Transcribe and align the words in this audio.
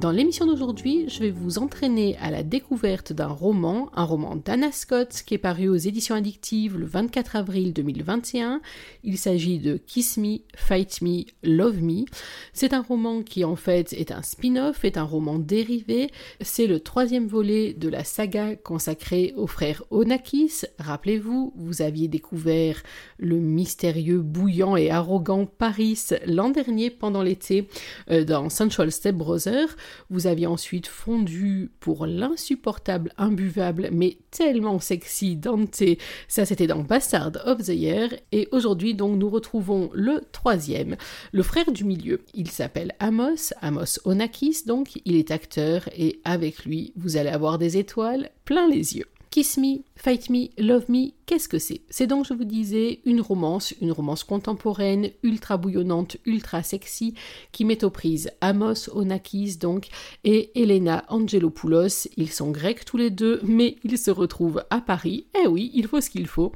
Dans 0.00 0.12
l'émission 0.12 0.46
d'aujourd'hui, 0.46 1.10
je 1.10 1.20
vais 1.20 1.30
vous 1.30 1.58
entraîner 1.58 2.16
à 2.22 2.30
la 2.30 2.42
découverte 2.42 3.12
d'un 3.12 3.26
roman, 3.26 3.90
un 3.94 4.04
roman 4.04 4.34
d'Anna 4.34 4.72
Scott 4.72 5.22
qui 5.26 5.34
est 5.34 5.38
paru 5.38 5.68
aux 5.68 5.76
éditions 5.76 6.14
addictives 6.14 6.78
le 6.78 6.86
24 6.86 7.36
avril 7.36 7.74
2021. 7.74 8.62
Il 9.04 9.18
s'agit 9.18 9.58
de 9.58 9.76
Kiss 9.76 10.16
Me, 10.16 10.38
Fight 10.56 11.02
Me, 11.02 11.24
Love 11.42 11.82
Me. 11.82 12.06
C'est 12.54 12.72
un 12.72 12.80
roman 12.80 13.22
qui 13.22 13.44
en 13.44 13.56
fait 13.56 13.92
est 13.92 14.10
un 14.10 14.22
spin-off, 14.22 14.86
est 14.86 14.96
un 14.96 15.04
roman 15.04 15.38
dérivé. 15.38 16.10
C'est 16.40 16.66
le 16.66 16.80
troisième 16.80 17.26
volet 17.26 17.74
de 17.74 17.90
la 17.90 18.02
saga 18.02 18.56
consacrée 18.56 19.34
aux 19.36 19.46
frères 19.46 19.82
Onakis. 19.90 20.62
Rappelez-vous, 20.78 21.52
vous 21.56 21.82
aviez 21.82 22.08
découvert 22.08 22.82
le 23.18 23.36
mystérieux, 23.36 24.22
bouillant 24.22 24.76
et 24.76 24.90
arrogant 24.90 25.44
Paris 25.44 25.98
l'an 26.24 26.48
dernier 26.48 26.88
pendant 26.88 27.22
l'été 27.22 27.68
euh, 28.10 28.24
dans 28.24 28.48
Central 28.48 28.90
Step 28.90 29.14
Brothers. 29.14 29.76
Vous 30.10 30.26
aviez 30.26 30.46
ensuite 30.46 30.86
fondu 30.86 31.70
pour 31.80 32.06
l'insupportable, 32.06 33.12
imbuvable, 33.18 33.88
mais 33.92 34.18
tellement 34.30 34.80
sexy 34.80 35.36
Dante. 35.36 35.82
Ça, 36.28 36.44
c'était 36.44 36.66
dans 36.66 36.82
Bastard 36.82 37.32
of 37.44 37.58
the 37.64 37.68
Year. 37.68 38.10
Et 38.32 38.48
aujourd'hui, 38.52 38.94
donc, 38.94 39.18
nous 39.18 39.30
retrouvons 39.30 39.90
le 39.92 40.22
troisième, 40.32 40.96
le 41.32 41.42
frère 41.42 41.72
du 41.72 41.84
milieu. 41.84 42.20
Il 42.34 42.50
s'appelle 42.50 42.94
Amos, 42.98 43.52
Amos 43.60 43.98
Onakis, 44.04 44.64
donc, 44.66 45.00
il 45.04 45.16
est 45.16 45.30
acteur 45.30 45.88
et 45.96 46.20
avec 46.24 46.64
lui, 46.64 46.92
vous 46.96 47.16
allez 47.16 47.30
avoir 47.30 47.58
des 47.58 47.76
étoiles 47.76 48.30
plein 48.44 48.68
les 48.68 48.96
yeux. 48.96 49.06
Kiss 49.30 49.58
Me, 49.58 49.78
Fight 50.02 50.30
Me, 50.30 50.48
Love 50.56 50.86
Me, 50.90 51.10
qu'est-ce 51.26 51.46
que 51.46 51.58
c'est? 51.58 51.82
C'est 51.90 52.06
donc, 52.06 52.24
je 52.24 52.32
vous 52.32 52.46
disais, 52.46 53.00
une 53.04 53.20
romance, 53.20 53.74
une 53.82 53.92
romance 53.92 54.24
contemporaine, 54.24 55.10
ultra 55.22 55.58
bouillonnante, 55.58 56.16
ultra 56.24 56.62
sexy, 56.62 57.12
qui 57.52 57.66
met 57.66 57.84
aux 57.84 57.90
prises 57.90 58.30
Amos 58.40 58.88
Onakis, 58.94 59.58
donc, 59.58 59.88
et 60.24 60.58
Elena 60.58 61.04
Angelopoulos. 61.08 62.08
Ils 62.16 62.30
sont 62.30 62.50
grecs 62.50 62.86
tous 62.86 62.96
les 62.96 63.10
deux, 63.10 63.40
mais 63.42 63.76
ils 63.84 63.98
se 63.98 64.10
retrouvent 64.10 64.64
à 64.70 64.80
Paris. 64.80 65.26
Eh 65.38 65.46
oui, 65.46 65.70
il 65.74 65.86
faut 65.86 66.00
ce 66.00 66.08
qu'il 66.08 66.28
faut. 66.28 66.52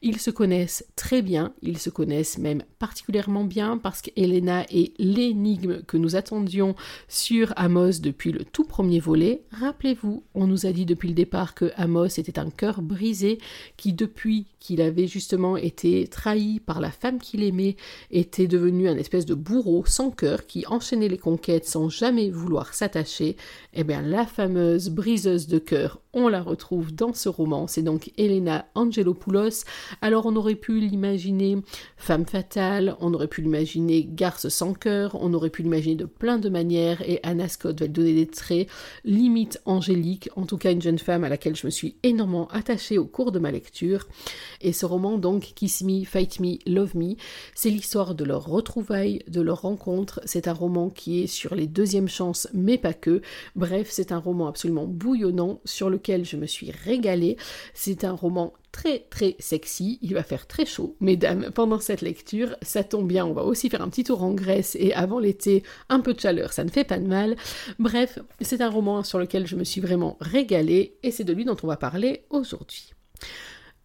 Ils 0.00 0.20
se 0.20 0.30
connaissent 0.30 0.86
très 0.94 1.20
bien, 1.20 1.52
ils 1.62 1.78
se 1.78 1.90
connaissent 1.90 2.38
même 2.38 2.62
particulièrement 2.78 3.42
bien, 3.42 3.76
parce 3.76 4.02
qu'Elena 4.02 4.66
est 4.70 4.92
l'énigme 5.00 5.82
que 5.82 5.96
nous 5.96 6.14
attendions 6.14 6.76
sur 7.08 7.52
Amos 7.56 7.98
depuis 8.00 8.30
le 8.30 8.44
tout 8.44 8.64
premier 8.64 9.00
volet. 9.00 9.42
Rappelez-vous, 9.50 10.22
on 10.34 10.46
nous 10.46 10.64
a 10.64 10.70
dit 10.70 10.86
depuis 10.86 11.08
le 11.08 11.14
départ 11.14 11.56
que 11.56 11.72
Amos 11.74 12.06
était 12.06 12.38
un 12.38 12.50
cœur 12.50 12.82
brisé 12.84 13.38
qui, 13.76 13.92
depuis 13.92 14.46
qu'il 14.60 14.80
avait 14.80 15.06
justement 15.06 15.56
été 15.56 16.06
trahi 16.06 16.60
par 16.60 16.80
la 16.80 16.90
femme 16.90 17.18
qu'il 17.18 17.42
aimait, 17.42 17.76
était 18.10 18.46
devenu 18.46 18.88
un 18.88 18.96
espèce 18.96 19.26
de 19.26 19.34
bourreau 19.34 19.84
sans 19.86 20.10
cœur 20.10 20.46
qui 20.46 20.64
enchaînait 20.66 21.08
les 21.08 21.18
conquêtes 21.18 21.66
sans 21.66 21.88
jamais 21.88 22.30
vouloir 22.30 22.72
s'attacher. 22.72 23.36
Eh 23.74 23.84
bien, 23.84 24.00
la 24.00 24.26
fameuse 24.26 24.88
briseuse 24.88 25.48
de 25.48 25.58
cœur, 25.58 26.00
on 26.12 26.28
la 26.28 26.42
retrouve 26.42 26.94
dans 26.94 27.12
ce 27.12 27.28
roman. 27.28 27.66
C'est 27.66 27.82
donc 27.82 28.12
Elena 28.16 28.66
Angelopoulos. 28.74 29.64
Alors, 30.00 30.26
on 30.26 30.36
aurait 30.36 30.54
pu 30.54 30.80
l'imaginer 30.80 31.58
femme 31.96 32.26
fatale, 32.26 32.96
on 33.00 33.12
aurait 33.14 33.28
pu 33.28 33.42
l'imaginer 33.42 34.06
garce 34.08 34.48
sans 34.48 34.74
cœur, 34.74 35.16
on 35.20 35.34
aurait 35.34 35.50
pu 35.50 35.62
l'imaginer 35.62 35.96
de 35.96 36.04
plein 36.04 36.38
de 36.38 36.48
manières, 36.48 37.02
et 37.08 37.20
Anna 37.22 37.48
Scott 37.48 37.80
va 37.80 37.86
lui 37.86 37.92
donner 37.92 38.14
des 38.14 38.26
traits 38.26 38.68
limite 39.04 39.60
angéliques, 39.64 40.28
en 40.36 40.46
tout 40.46 40.58
cas 40.58 40.72
une 40.72 40.82
jeune 40.82 40.98
femme 40.98 41.24
à 41.24 41.28
laquelle 41.28 41.56
je 41.56 41.66
me 41.66 41.70
suis 41.70 41.96
énormément 42.02 42.48
attachée 42.48 42.73
au 42.98 43.06
cours 43.06 43.32
de 43.32 43.38
ma 43.38 43.50
lecture. 43.50 44.06
Et 44.60 44.72
ce 44.72 44.86
roman, 44.86 45.18
donc, 45.18 45.52
Kiss 45.54 45.82
Me, 45.82 46.04
Fight 46.04 46.40
Me, 46.40 46.58
Love 46.66 46.96
Me, 46.96 47.14
c'est 47.54 47.70
l'histoire 47.70 48.14
de 48.14 48.24
leur 48.24 48.46
retrouvaille, 48.46 49.20
de 49.28 49.40
leur 49.40 49.62
rencontre. 49.62 50.20
C'est 50.24 50.48
un 50.48 50.52
roman 50.52 50.90
qui 50.90 51.22
est 51.22 51.26
sur 51.26 51.54
les 51.54 51.66
deuxièmes 51.66 52.08
chances, 52.08 52.48
mais 52.52 52.78
pas 52.78 52.94
que. 52.94 53.22
Bref, 53.56 53.88
c'est 53.90 54.12
un 54.12 54.18
roman 54.18 54.48
absolument 54.48 54.86
bouillonnant 54.86 55.60
sur 55.64 55.90
lequel 55.90 56.24
je 56.24 56.36
me 56.36 56.46
suis 56.46 56.70
régalée. 56.70 57.36
C'est 57.74 58.04
un 58.04 58.12
roman 58.12 58.52
très 58.74 59.06
très 59.08 59.36
sexy, 59.38 60.00
il 60.02 60.14
va 60.14 60.24
faire 60.24 60.48
très 60.48 60.66
chaud, 60.66 60.96
mesdames, 60.98 61.52
pendant 61.54 61.78
cette 61.78 62.02
lecture, 62.02 62.56
ça 62.60 62.82
tombe 62.82 63.06
bien, 63.06 63.24
on 63.24 63.32
va 63.32 63.44
aussi 63.44 63.70
faire 63.70 63.82
un 63.82 63.88
petit 63.88 64.02
tour 64.02 64.24
en 64.24 64.34
Grèce 64.34 64.76
et 64.80 64.92
avant 64.92 65.20
l'été, 65.20 65.62
un 65.88 66.00
peu 66.00 66.12
de 66.12 66.18
chaleur, 66.18 66.52
ça 66.52 66.64
ne 66.64 66.70
fait 66.70 66.82
pas 66.82 66.98
de 66.98 67.06
mal. 67.06 67.36
Bref, 67.78 68.18
c'est 68.40 68.60
un 68.60 68.68
roman 68.68 69.04
sur 69.04 69.20
lequel 69.20 69.46
je 69.46 69.54
me 69.54 69.62
suis 69.62 69.80
vraiment 69.80 70.16
régalée 70.20 70.96
et 71.04 71.12
c'est 71.12 71.22
de 71.22 71.32
lui 71.32 71.44
dont 71.44 71.56
on 71.62 71.68
va 71.68 71.76
parler 71.76 72.24
aujourd'hui. 72.30 72.94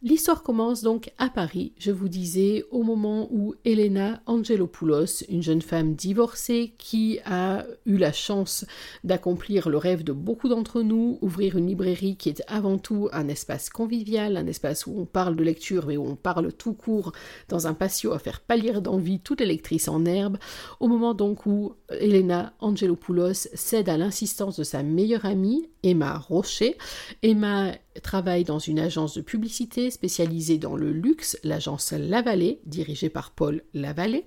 L'histoire 0.01 0.43
commence 0.43 0.81
donc 0.81 1.11
à 1.17 1.27
Paris, 1.27 1.73
je 1.77 1.91
vous 1.91 2.07
disais, 2.07 2.63
au 2.71 2.83
moment 2.83 3.27
où 3.31 3.53
Elena 3.65 4.21
Angelopoulos, 4.27 5.25
une 5.27 5.43
jeune 5.43 5.61
femme 5.61 5.93
divorcée 5.93 6.73
qui 6.77 7.19
a 7.25 7.65
eu 7.85 7.97
la 7.97 8.13
chance 8.13 8.65
d'accomplir 9.03 9.67
le 9.67 9.75
rêve 9.75 10.05
de 10.05 10.13
beaucoup 10.13 10.47
d'entre 10.47 10.83
nous, 10.83 11.19
ouvrir 11.21 11.57
une 11.57 11.67
librairie 11.67 12.15
qui 12.15 12.29
est 12.29 12.41
avant 12.47 12.77
tout 12.77 13.09
un 13.11 13.27
espace 13.27 13.69
convivial, 13.69 14.37
un 14.37 14.47
espace 14.47 14.87
où 14.87 14.95
on 14.97 15.05
parle 15.05 15.35
de 15.35 15.43
lecture 15.43 15.87
mais 15.87 15.97
où 15.97 16.07
on 16.07 16.15
parle 16.15 16.53
tout 16.53 16.73
court 16.73 17.11
dans 17.49 17.67
un 17.67 17.73
patio 17.73 18.13
à 18.13 18.19
faire 18.19 18.39
pâlir 18.39 18.81
d'envie 18.81 19.19
toute 19.19 19.41
les 19.41 19.47
lectrices 19.47 19.89
en 19.89 20.05
herbe, 20.05 20.37
au 20.79 20.87
moment 20.87 21.13
donc 21.13 21.45
où 21.45 21.73
Elena 21.89 22.53
Angelopoulos 22.59 23.49
cède 23.53 23.89
à 23.89 23.97
l'insistance 23.97 24.57
de 24.57 24.63
sa 24.63 24.81
meilleure 24.81 25.25
amie, 25.25 25.67
Emma 25.83 26.17
Rocher. 26.17 26.77
Emma 27.21 27.73
travaille 27.99 28.43
dans 28.43 28.59
une 28.59 28.79
agence 28.79 29.15
de 29.15 29.21
publicité 29.21 29.91
spécialisée 29.91 30.57
dans 30.57 30.75
le 30.75 30.91
luxe, 30.91 31.37
l'agence 31.43 31.91
Lavallée, 31.91 32.59
dirigée 32.65 33.09
par 33.09 33.31
Paul 33.31 33.63
Lavallée, 33.73 34.25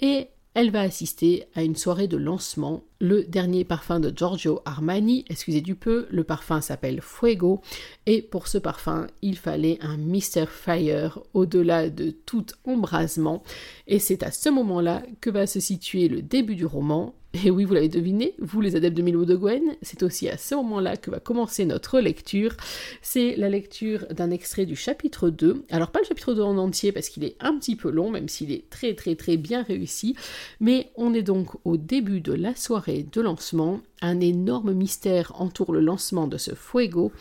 et 0.00 0.28
elle 0.54 0.70
va 0.72 0.80
assister 0.80 1.44
à 1.54 1.62
une 1.62 1.76
soirée 1.76 2.08
de 2.08 2.16
lancement. 2.16 2.82
Le 3.00 3.22
dernier 3.22 3.64
parfum 3.64 4.00
de 4.00 4.12
Giorgio 4.16 4.60
Armani, 4.64 5.24
excusez 5.28 5.60
du 5.60 5.76
peu, 5.76 6.08
le 6.10 6.24
parfum 6.24 6.60
s'appelle 6.60 7.00
Fuego, 7.00 7.60
et 8.06 8.22
pour 8.22 8.48
ce 8.48 8.58
parfum, 8.58 9.06
il 9.22 9.36
fallait 9.36 9.78
un 9.82 9.96
Mr. 9.96 10.46
Fire 10.48 11.20
au-delà 11.32 11.90
de 11.90 12.10
tout 12.10 12.46
embrasement, 12.64 13.44
et 13.86 14.00
c'est 14.00 14.24
à 14.24 14.32
ce 14.32 14.48
moment-là 14.48 15.04
que 15.20 15.30
va 15.30 15.46
se 15.46 15.60
situer 15.60 16.08
le 16.08 16.22
début 16.22 16.56
du 16.56 16.66
roman, 16.66 17.14
et 17.34 17.50
oui, 17.50 17.64
vous 17.64 17.74
l'avez 17.74 17.90
deviné, 17.90 18.34
vous 18.38 18.62
les 18.62 18.74
adeptes 18.74 18.96
de 18.96 19.02
Milo 19.02 19.26
de 19.26 19.36
Gwen, 19.36 19.76
c'est 19.82 20.02
aussi 20.02 20.30
à 20.30 20.38
ce 20.38 20.54
moment-là 20.54 20.96
que 20.96 21.10
va 21.10 21.20
commencer 21.20 21.66
notre 21.66 22.00
lecture. 22.00 22.56
C'est 23.02 23.36
la 23.36 23.50
lecture 23.50 24.06
d'un 24.10 24.30
extrait 24.30 24.64
du 24.64 24.74
chapitre 24.74 25.28
2. 25.28 25.64
Alors 25.70 25.90
pas 25.90 26.00
le 26.00 26.06
chapitre 26.06 26.32
2 26.32 26.40
en 26.40 26.56
entier 26.56 26.90
parce 26.90 27.10
qu'il 27.10 27.24
est 27.24 27.36
un 27.40 27.58
petit 27.58 27.76
peu 27.76 27.90
long, 27.90 28.10
même 28.10 28.28
s'il 28.28 28.50
est 28.50 28.70
très 28.70 28.94
très 28.94 29.14
très 29.14 29.36
bien 29.36 29.62
réussi. 29.62 30.16
Mais 30.58 30.90
on 30.96 31.12
est 31.12 31.22
donc 31.22 31.50
au 31.66 31.76
début 31.76 32.22
de 32.22 32.32
la 32.32 32.54
soirée 32.54 33.04
de 33.12 33.20
lancement. 33.20 33.80
Un 34.00 34.20
énorme 34.20 34.72
mystère 34.72 35.32
entoure 35.38 35.72
le 35.72 35.80
lancement 35.80 36.28
de 36.28 36.38
ce 36.38 36.54
Fuego. 36.54 37.12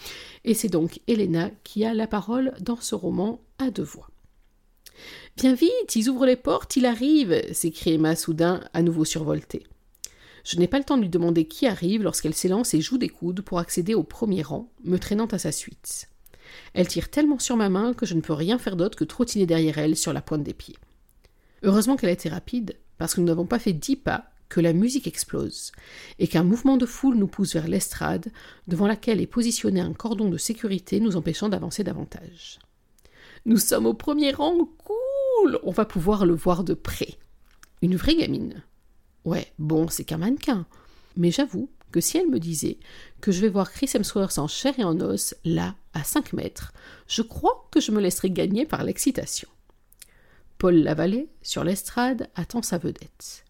Et 0.46 0.54
c'est 0.54 0.70
donc 0.70 1.02
Elena 1.08 1.52
qui 1.66 1.84
a 1.84 1.94
la 1.94 2.08
parole 2.08 2.54
dans 2.62 2.78
ce 2.78 2.96
roman 2.96 3.42
à 3.60 3.72
deux 3.72 3.84
voix. 3.84 4.10
Viens 5.38 5.54
vite, 5.54 5.96
ils 5.96 6.10
ouvrent 6.10 6.26
les 6.26 6.38
portes, 6.38 6.78
il 6.78 6.86
arrive 6.86 7.44
s'écrie 7.54 7.96
Emma 7.96 8.16
soudain, 8.16 8.62
à 8.74 8.82
nouveau 8.82 9.04
survoltée. 9.04 9.64
Je 10.48 10.58
n'ai 10.58 10.70
pas 10.70 10.78
le 10.78 10.86
temps 10.86 10.96
de 10.96 11.02
lui 11.02 11.10
demander 11.10 11.46
qui 11.46 11.68
arrive 11.68 12.04
lorsqu'elle 12.04 12.34
s'élance 12.34 12.74
et 12.74 12.80
joue 12.80 12.98
des 12.98 13.10
coudes 13.10 13.42
pour 13.42 13.60
accéder 13.60 13.94
au 13.94 14.04
premier 14.04 14.42
rang, 14.42 14.72
me 14.86 14.98
traînant 14.98 15.26
à 15.26 15.38
sa 15.38 15.52
suite. 15.52 16.08
Elle 16.74 16.88
tire 16.88 17.10
tellement 17.10 17.38
sur 17.38 17.58
ma 17.58 17.68
main 17.68 17.94
que 17.94 18.06
je 18.06 18.14
ne 18.14 18.22
peux 18.22 18.32
rien 18.32 18.58
faire 18.58 18.78
d'autre 18.78 18.98
que 18.98 19.04
trottiner 19.04 19.46
derrière 19.46 19.78
elle 19.78 19.98
sur 19.98 20.14
la 20.14 20.22
pointe 20.22 20.44
des 20.44 20.54
pieds. 20.54 20.78
Heureusement 21.64 21.98
qu'elle 21.98 22.12
a 22.12 22.14
été 22.14 22.30
rapide, 22.30 22.78
parce 22.98 23.14
que 23.14 23.20
nous 23.20 23.28
n'avons 23.28 23.46
pas 23.46 23.60
fait 23.60 23.74
dix 23.74 23.98
pas 23.98 24.32
que 24.48 24.62
la 24.62 24.72
musique 24.72 25.06
explose, 25.06 25.74
et 26.18 26.30
qu'un 26.30 26.44
mouvement 26.44 26.78
de 26.78 26.86
foule 26.86 27.18
nous 27.18 27.28
pousse 27.28 27.54
vers 27.54 27.68
l'estrade, 27.68 28.32
devant 28.70 28.88
laquelle 28.88 29.20
est 29.20 29.28
positionné 29.28 29.82
un 29.82 29.92
cordon 29.92 30.30
de 30.30 30.38
sécurité 30.38 31.02
nous 31.02 31.18
empêchant 31.18 31.50
d'avancer 31.50 31.84
davantage. 31.84 32.60
Nous 33.46 33.58
sommes 33.58 33.86
au 33.86 33.94
premier 33.94 34.32
rang, 34.32 34.70
cool 34.78 35.60
On 35.64 35.72
va 35.72 35.84
pouvoir 35.84 36.26
le 36.26 36.36
voir 36.36 36.64
de 36.64 36.74
près. 36.74 37.18
Une 37.82 37.98
vraie 37.98 38.16
gamine. 38.16 38.64
Ouais, 39.28 39.52
bon, 39.60 39.90
c'est 39.90 40.06
qu'un 40.06 40.20
mannequin. 40.20 40.66
Mais 41.18 41.32
j'avoue 41.32 41.70
que 41.92 42.00
si 42.00 42.18
elle 42.18 42.30
me 42.30 42.40
disait 42.40 42.78
que 43.20 43.34
je 43.34 43.42
vais 43.42 43.50
voir 43.50 43.74
Chris 43.74 43.90
Hemsworth 43.94 44.38
en 44.38 44.48
chair 44.48 44.80
et 44.80 44.86
en 44.86 45.02
os, 45.02 45.36
là, 45.44 45.76
à 45.94 46.06
5 46.06 46.32
mètres, 46.32 46.72
je 47.10 47.22
crois 47.22 47.68
que 47.70 47.82
je 47.82 47.92
me 47.92 48.00
laisserais 48.00 48.30
gagner 48.30 48.66
par 48.66 48.86
l'excitation. 48.86 49.50
Paul 50.58 50.76
Lavallée, 50.76 51.28
sur 51.42 51.66
l'estrade, 51.66 52.30
attend 52.36 52.62
sa 52.62 52.78
vedette. 52.78 53.44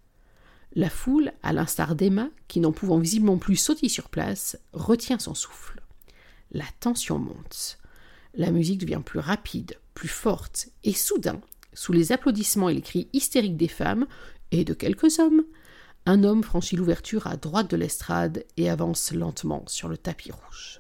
La 0.74 0.90
foule, 0.90 1.32
à 1.44 1.54
l'instar 1.54 1.94
d'Emma, 1.94 2.30
qui 2.48 2.60
n'en 2.60 2.72
pouvant 2.72 2.98
visiblement 2.98 3.38
plus 3.38 3.56
sauter 3.56 3.88
sur 3.88 4.10
place, 4.10 4.58
retient 4.74 5.20
son 5.20 5.36
souffle. 5.36 5.80
La 6.50 6.66
tension 6.80 7.20
monte. 7.20 7.78
La 8.34 8.50
musique 8.50 8.80
devient 8.80 9.04
plus 9.06 9.20
rapide, 9.20 9.78
plus 9.94 10.08
forte, 10.08 10.70
et 10.84 10.94
soudain, 10.94 11.40
sous 11.74 11.94
les 11.94 12.12
applaudissements 12.14 12.70
et 12.70 12.74
les 12.74 12.82
cris 12.82 13.10
hystériques 13.14 13.58
des 13.58 13.68
femmes, 13.68 14.08
et 14.52 14.64
de 14.64 14.74
quelques 14.74 15.20
hommes, 15.20 15.44
un 16.08 16.24
homme 16.24 16.42
franchit 16.42 16.78
l'ouverture 16.78 17.28
à 17.28 17.36
droite 17.36 17.70
de 17.70 17.76
l'estrade 17.76 18.46
et 18.56 18.70
avance 18.70 19.12
lentement 19.12 19.64
sur 19.68 19.90
le 19.90 19.98
tapis 19.98 20.32
rouge. 20.32 20.80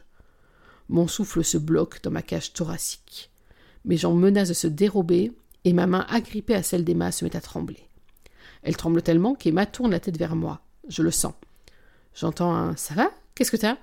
Mon 0.88 1.07
souffle 1.07 1.44
se 1.44 1.57
bloque 1.57 2.01
dans 2.01 2.12
ma 2.12 2.21
cage 2.21 2.53
thoracique. 2.53 3.29
Mes 3.83 3.97
jambes 3.97 4.19
menacent 4.19 4.47
de 4.47 4.53
se 4.53 4.68
dérober 4.68 5.33
et 5.65 5.74
ma 5.74 5.85
main 5.85 6.06
agrippée 6.09 6.56
à 6.56 6.63
celle 6.63 6.85
d'Emma 6.85 7.12
se 7.12 7.25
met 7.25 7.35
à 7.35 7.41
trembler. 7.41 7.89
Elle 8.63 8.77
tremble 8.77 9.01
tellement 9.01 9.35
qu'Emma 9.35 9.65
tourne 9.65 9.91
la 9.91 10.00
tête 10.00 10.18
vers 10.18 10.35
moi. 10.35 10.62
Je 10.88 11.03
le 11.03 11.12
sens. 11.12 11.33
J'entends 12.15 12.56
un 12.56 12.77
Ça 12.77 12.94
va? 12.94 13.12
Qu'est-ce 13.35 13.51
que 13.51 13.57
t'as? 13.57 13.77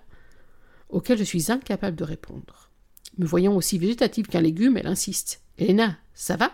auquel 0.88 1.19
je 1.19 1.25
suis 1.25 1.50
incapable 1.50 1.97
de 1.97 2.05
répondre. 2.05 2.70
Me 3.19 3.26
voyant 3.26 3.55
aussi 3.55 3.79
végétative 3.79 4.26
qu'un 4.26 4.40
légume, 4.40 4.76
elle 4.76 4.87
insiste. 4.87 5.43
Elena, 5.58 5.97
ça 6.14 6.37
va? 6.37 6.52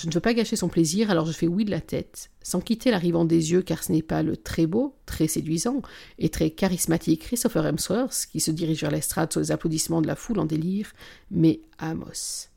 Je 0.00 0.06
ne 0.06 0.12
veux 0.14 0.20
pas 0.20 0.32
gâcher 0.32 0.56
son 0.56 0.68
plaisir, 0.68 1.10
alors 1.10 1.26
je 1.26 1.32
fais 1.32 1.46
oui 1.46 1.66
de 1.66 1.70
la 1.70 1.82
tête, 1.82 2.30
sans 2.40 2.62
quitter 2.62 2.90
l'arrivant 2.90 3.26
des 3.26 3.52
yeux, 3.52 3.60
car 3.60 3.84
ce 3.84 3.92
n'est 3.92 4.00
pas 4.00 4.22
le 4.22 4.34
très 4.34 4.66
beau, 4.66 4.94
très 5.04 5.28
séduisant 5.28 5.82
et 6.18 6.30
très 6.30 6.48
charismatique 6.48 7.20
Christopher 7.20 7.66
Hemsworth 7.66 8.26
qui 8.32 8.40
se 8.40 8.50
dirige 8.50 8.80
vers 8.80 8.90
l'estrade 8.90 9.30
sous 9.30 9.40
les 9.40 9.52
applaudissements 9.52 10.00
de 10.00 10.06
la 10.06 10.16
foule 10.16 10.38
en 10.38 10.46
délire, 10.46 10.90
mais 11.30 11.60
Amos. 11.76 12.48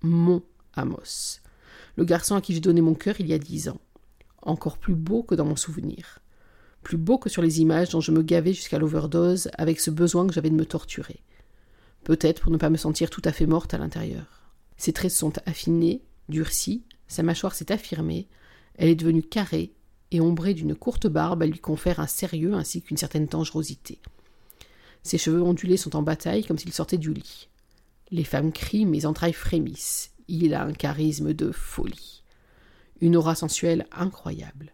Mon 0.00 0.42
Amos. 0.72 1.40
Le 1.96 2.06
garçon 2.06 2.34
à 2.34 2.40
qui 2.40 2.54
j'ai 2.54 2.60
donné 2.60 2.80
mon 2.80 2.94
cœur 2.94 3.16
il 3.18 3.26
y 3.26 3.34
a 3.34 3.38
dix 3.38 3.68
ans. 3.68 3.80
Encore 4.40 4.78
plus 4.78 4.94
beau 4.94 5.22
que 5.22 5.34
dans 5.34 5.44
mon 5.44 5.56
souvenir 5.56 6.20
plus 6.82 6.98
beau 6.98 7.18
que 7.18 7.28
sur 7.28 7.42
les 7.42 7.60
images 7.60 7.88
dont 7.88 8.00
je 8.00 8.12
me 8.12 8.22
gavais 8.22 8.52
jusqu'à 8.52 8.78
l'overdose 8.78 9.50
avec 9.58 9.80
ce 9.80 9.90
besoin 9.90 10.24
que 10.24 10.32
j'avais 10.32 10.50
de 10.50 10.54
me 10.54 10.64
torturer. 10.64 11.18
Peut-être 12.04 12.40
pour 12.40 12.52
ne 12.52 12.58
pas 12.58 12.70
me 12.70 12.76
sentir 12.76 13.10
tout 13.10 13.22
à 13.24 13.32
fait 13.32 13.46
morte 13.46 13.74
à 13.74 13.78
l'intérieur. 13.78 14.46
Ses 14.76 14.92
traits 14.92 15.10
sont 15.10 15.32
affinés, 15.46 16.00
durcis, 16.28 16.82
sa 17.08 17.22
mâchoire 17.22 17.54
s'est 17.54 17.72
affirmée, 17.72 18.28
elle 18.74 18.88
est 18.88 18.94
devenue 18.94 19.22
carrée, 19.22 19.72
et 20.10 20.20
ombrée 20.20 20.54
d'une 20.54 20.74
courte 20.74 21.06
barbe, 21.06 21.42
elle 21.42 21.50
lui 21.50 21.58
confère 21.58 22.00
un 22.00 22.06
sérieux 22.06 22.54
ainsi 22.54 22.82
qu'une 22.82 22.96
certaine 22.96 23.26
dangerosité. 23.26 23.98
Ses 25.02 25.18
cheveux 25.18 25.42
ondulés 25.42 25.76
sont 25.76 25.96
en 25.96 26.02
bataille 26.02 26.44
comme 26.44 26.58
s'ils 26.58 26.72
sortaient 26.72 26.98
du 26.98 27.12
lit. 27.12 27.48
Les 28.10 28.24
femmes 28.24 28.52
crient, 28.52 28.86
mes 28.86 29.06
entrailles 29.06 29.32
frémissent. 29.32 30.12
Il 30.28 30.54
a 30.54 30.64
un 30.64 30.72
charisme 30.72 31.32
de 31.32 31.50
folie. 31.52 32.22
Une 33.00 33.16
aura 33.16 33.34
sensuelle 33.34 33.86
incroyable. 33.92 34.72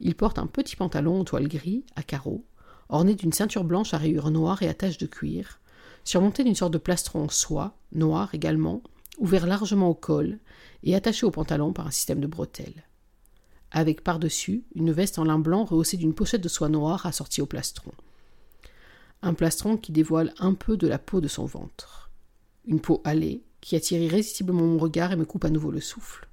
Il 0.00 0.14
porte 0.14 0.38
un 0.38 0.46
petit 0.46 0.76
pantalon 0.76 1.20
en 1.20 1.24
toile 1.24 1.48
gris, 1.48 1.84
à 1.96 2.02
carreaux, 2.02 2.44
orné 2.88 3.14
d'une 3.14 3.32
ceinture 3.32 3.64
blanche 3.64 3.94
à 3.94 3.98
rayures 3.98 4.30
noires 4.30 4.62
et 4.62 4.68
à 4.68 4.74
taches 4.74 4.98
de 4.98 5.06
cuir, 5.06 5.60
surmonté 6.04 6.44
d'une 6.44 6.54
sorte 6.54 6.72
de 6.72 6.78
plastron 6.78 7.24
en 7.24 7.28
soie, 7.28 7.76
noir 7.92 8.34
également, 8.34 8.82
ouvert 9.22 9.46
largement 9.46 9.88
au 9.88 9.94
col 9.94 10.40
et 10.82 10.96
attaché 10.96 11.24
au 11.24 11.30
pantalon 11.30 11.72
par 11.72 11.86
un 11.86 11.92
système 11.92 12.20
de 12.20 12.26
bretelles. 12.26 12.84
Avec 13.70 14.02
par-dessus 14.02 14.64
une 14.74 14.90
veste 14.90 15.18
en 15.18 15.24
lin 15.24 15.38
blanc 15.38 15.64
rehaussée 15.64 15.96
d'une 15.96 16.12
pochette 16.12 16.42
de 16.42 16.48
soie 16.48 16.68
noire 16.68 17.06
assortie 17.06 17.40
au 17.40 17.46
plastron. 17.46 17.92
Un 19.22 19.34
plastron 19.34 19.76
qui 19.76 19.92
dévoile 19.92 20.34
un 20.40 20.54
peu 20.54 20.76
de 20.76 20.88
la 20.88 20.98
peau 20.98 21.20
de 21.20 21.28
son 21.28 21.46
ventre. 21.46 22.10
Une 22.66 22.80
peau 22.80 23.00
hâlée 23.06 23.44
qui 23.60 23.76
attire 23.76 24.02
irrésistiblement 24.02 24.62
mon 24.62 24.78
regard 24.78 25.12
et 25.12 25.16
me 25.16 25.24
coupe 25.24 25.44
à 25.44 25.50
nouveau 25.50 25.70
le 25.70 25.80
souffle. 25.80 26.28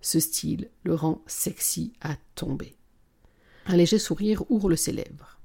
Ce 0.00 0.18
style 0.18 0.68
le 0.82 0.96
rend 0.96 1.22
sexy 1.28 1.92
à 2.00 2.16
tomber. 2.34 2.74
Un 3.66 3.76
léger 3.76 4.00
sourire 4.00 4.42
ourle 4.50 4.76
ses 4.76 4.92
lèvres. 4.92 5.38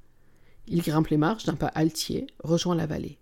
Il 0.66 0.82
grimpe 0.82 1.10
les 1.10 1.18
marches 1.18 1.46
d'un 1.46 1.54
pas 1.54 1.68
altier, 1.68 2.26
rejoint 2.44 2.76
la 2.76 2.88
vallée. 2.88 3.20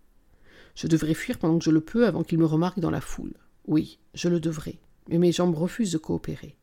Je 0.76 0.88
devrais 0.88 1.14
fuir 1.14 1.38
pendant 1.38 1.58
que 1.58 1.64
je 1.64 1.72
le 1.72 1.82
peux 1.82 2.06
avant 2.06 2.24
qu'il 2.24 2.40
me 2.40 2.46
remarque 2.46 2.80
dans 2.80 2.90
la 2.90 3.02
foule. 3.02 3.34
Oui, 3.66 4.00
je 4.14 4.30
le 4.30 4.40
devrais, 4.40 4.80
mais 5.08 5.18
mes 5.18 5.32
jambes 5.32 5.56
refusent 5.56 5.92
de 5.92 5.98
coopérer, 5.98 6.56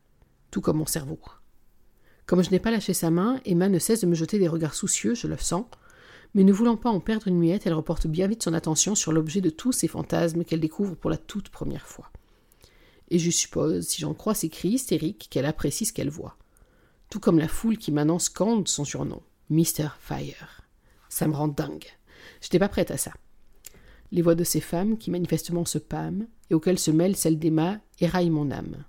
tout 0.51 0.61
comme 0.61 0.77
mon 0.77 0.85
cerveau. 0.85 1.19
Comme 2.25 2.43
je 2.43 2.51
n'ai 2.51 2.59
pas 2.59 2.71
lâché 2.71 2.93
sa 2.93 3.09
main, 3.09 3.39
Emma 3.45 3.69
ne 3.69 3.79
cesse 3.79 4.01
de 4.01 4.07
me 4.07 4.15
jeter 4.15 4.39
des 4.39 4.47
regards 4.47 4.75
soucieux, 4.75 5.15
je 5.15 5.27
le 5.27 5.37
sens, 5.37 5.65
mais 6.33 6.43
ne 6.43 6.53
voulant 6.53 6.77
pas 6.77 6.89
en 6.89 6.99
perdre 6.99 7.27
une 7.27 7.39
miette, 7.39 7.65
elle 7.65 7.73
reporte 7.73 8.07
bien 8.07 8.27
vite 8.27 8.43
son 8.43 8.53
attention 8.53 8.95
sur 8.95 9.11
l'objet 9.11 9.41
de 9.41 9.49
tous 9.49 9.71
ces 9.71 9.87
fantasmes 9.87 10.43
qu'elle 10.43 10.59
découvre 10.59 10.95
pour 10.95 11.09
la 11.09 11.17
toute 11.17 11.49
première 11.49 11.87
fois. 11.87 12.11
Et 13.09 13.19
je 13.19 13.31
suppose, 13.31 13.87
si 13.87 14.01
j'en 14.01 14.13
crois 14.13 14.35
ses 14.35 14.49
cris 14.49 14.69
hystériques, 14.69 15.27
qu'elle 15.29 15.45
apprécie 15.45 15.85
ce 15.85 15.93
qu'elle 15.93 16.09
voit 16.09 16.37
tout 17.11 17.19
comme 17.19 17.37
la 17.37 17.49
foule 17.49 17.77
qui 17.77 17.91
maintenant 17.91 18.17
scande 18.17 18.67
son 18.69 18.85
surnom, 18.85 19.21
Mr. 19.49 19.89
Fire. 19.99 20.61
Ça 21.09 21.27
me 21.27 21.35
rend 21.35 21.49
dingue. 21.49 21.85
J'étais 22.41 22.57
pas 22.57 22.69
prête 22.69 22.89
à 22.89 22.97
ça. 22.97 23.11
Les 24.11 24.21
voix 24.21 24.35
de 24.35 24.43
ces 24.43 24.61
femmes, 24.61 24.97
qui 24.97 25.11
manifestement 25.11 25.65
se 25.65 25.77
pâment, 25.77 26.27
et 26.49 26.53
auxquelles 26.53 26.79
se 26.79 26.91
mêle 26.91 27.15
celle 27.15 27.39
d'Emma, 27.39 27.79
éraillent 27.99 28.29
mon 28.29 28.51
âme. 28.51 28.83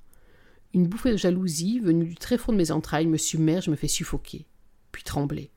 Une 0.74 0.86
bouffée 0.86 1.12
de 1.12 1.16
jalousie, 1.16 1.78
venue 1.80 2.06
du 2.06 2.14
très 2.14 2.38
fond 2.38 2.52
de 2.52 2.56
mes 2.56 2.70
entrailles, 2.70 3.06
me 3.06 3.18
submerge, 3.18 3.68
me 3.68 3.76
fait 3.76 3.88
suffoquer, 3.88 4.46
puis 4.90 5.02
trembler. 5.02 5.50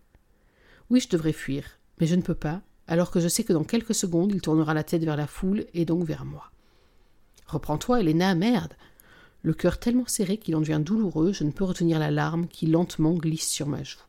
Oui, 0.90 1.00
je 1.00 1.10
devrais 1.10 1.34
fuir, 1.34 1.80
mais 2.00 2.08
je 2.08 2.16
ne 2.16 2.22
peux 2.22 2.36
pas, 2.36 2.62
alors 2.88 3.12
que 3.12 3.20
je 3.20 3.28
sais 3.28 3.44
que 3.44 3.54
dans 3.54 3.64
quelques 3.64 3.96
secondes 3.96 4.32
il 4.32 4.42
tournera 4.42 4.74
la 4.74 4.84
tête 4.84 5.04
vers 5.04 5.18
la 5.18 5.26
foule 5.26 5.66
et 5.74 5.86
donc 5.86 6.04
vers 6.04 6.26
moi. 6.26 6.52
Reprends-toi, 7.48 8.02
Elena, 8.02 8.36
merde 8.36 8.76
le 9.46 9.54
cœur 9.54 9.78
tellement 9.78 10.08
serré 10.08 10.38
qu'il 10.38 10.56
en 10.56 10.60
devient 10.60 10.82
douloureux, 10.84 11.32
je 11.32 11.44
ne 11.44 11.52
peux 11.52 11.66
retenir 11.66 12.00
la 12.00 12.10
larme 12.10 12.48
qui 12.48 12.66
lentement 12.66 13.14
glisse 13.14 13.48
sur 13.48 13.68
ma 13.68 13.84
joue. 13.84 14.00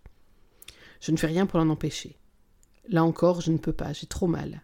Je 0.98 1.12
ne 1.12 1.18
fais 1.18 1.26
rien 1.26 1.44
pour 1.44 1.58
l'en 1.58 1.68
empêcher. 1.68 2.16
Là 2.88 3.04
encore, 3.04 3.42
je 3.42 3.52
ne 3.52 3.58
peux 3.58 3.74
pas, 3.74 3.92
j'ai 3.92 4.06
trop 4.06 4.28
mal. 4.28 4.62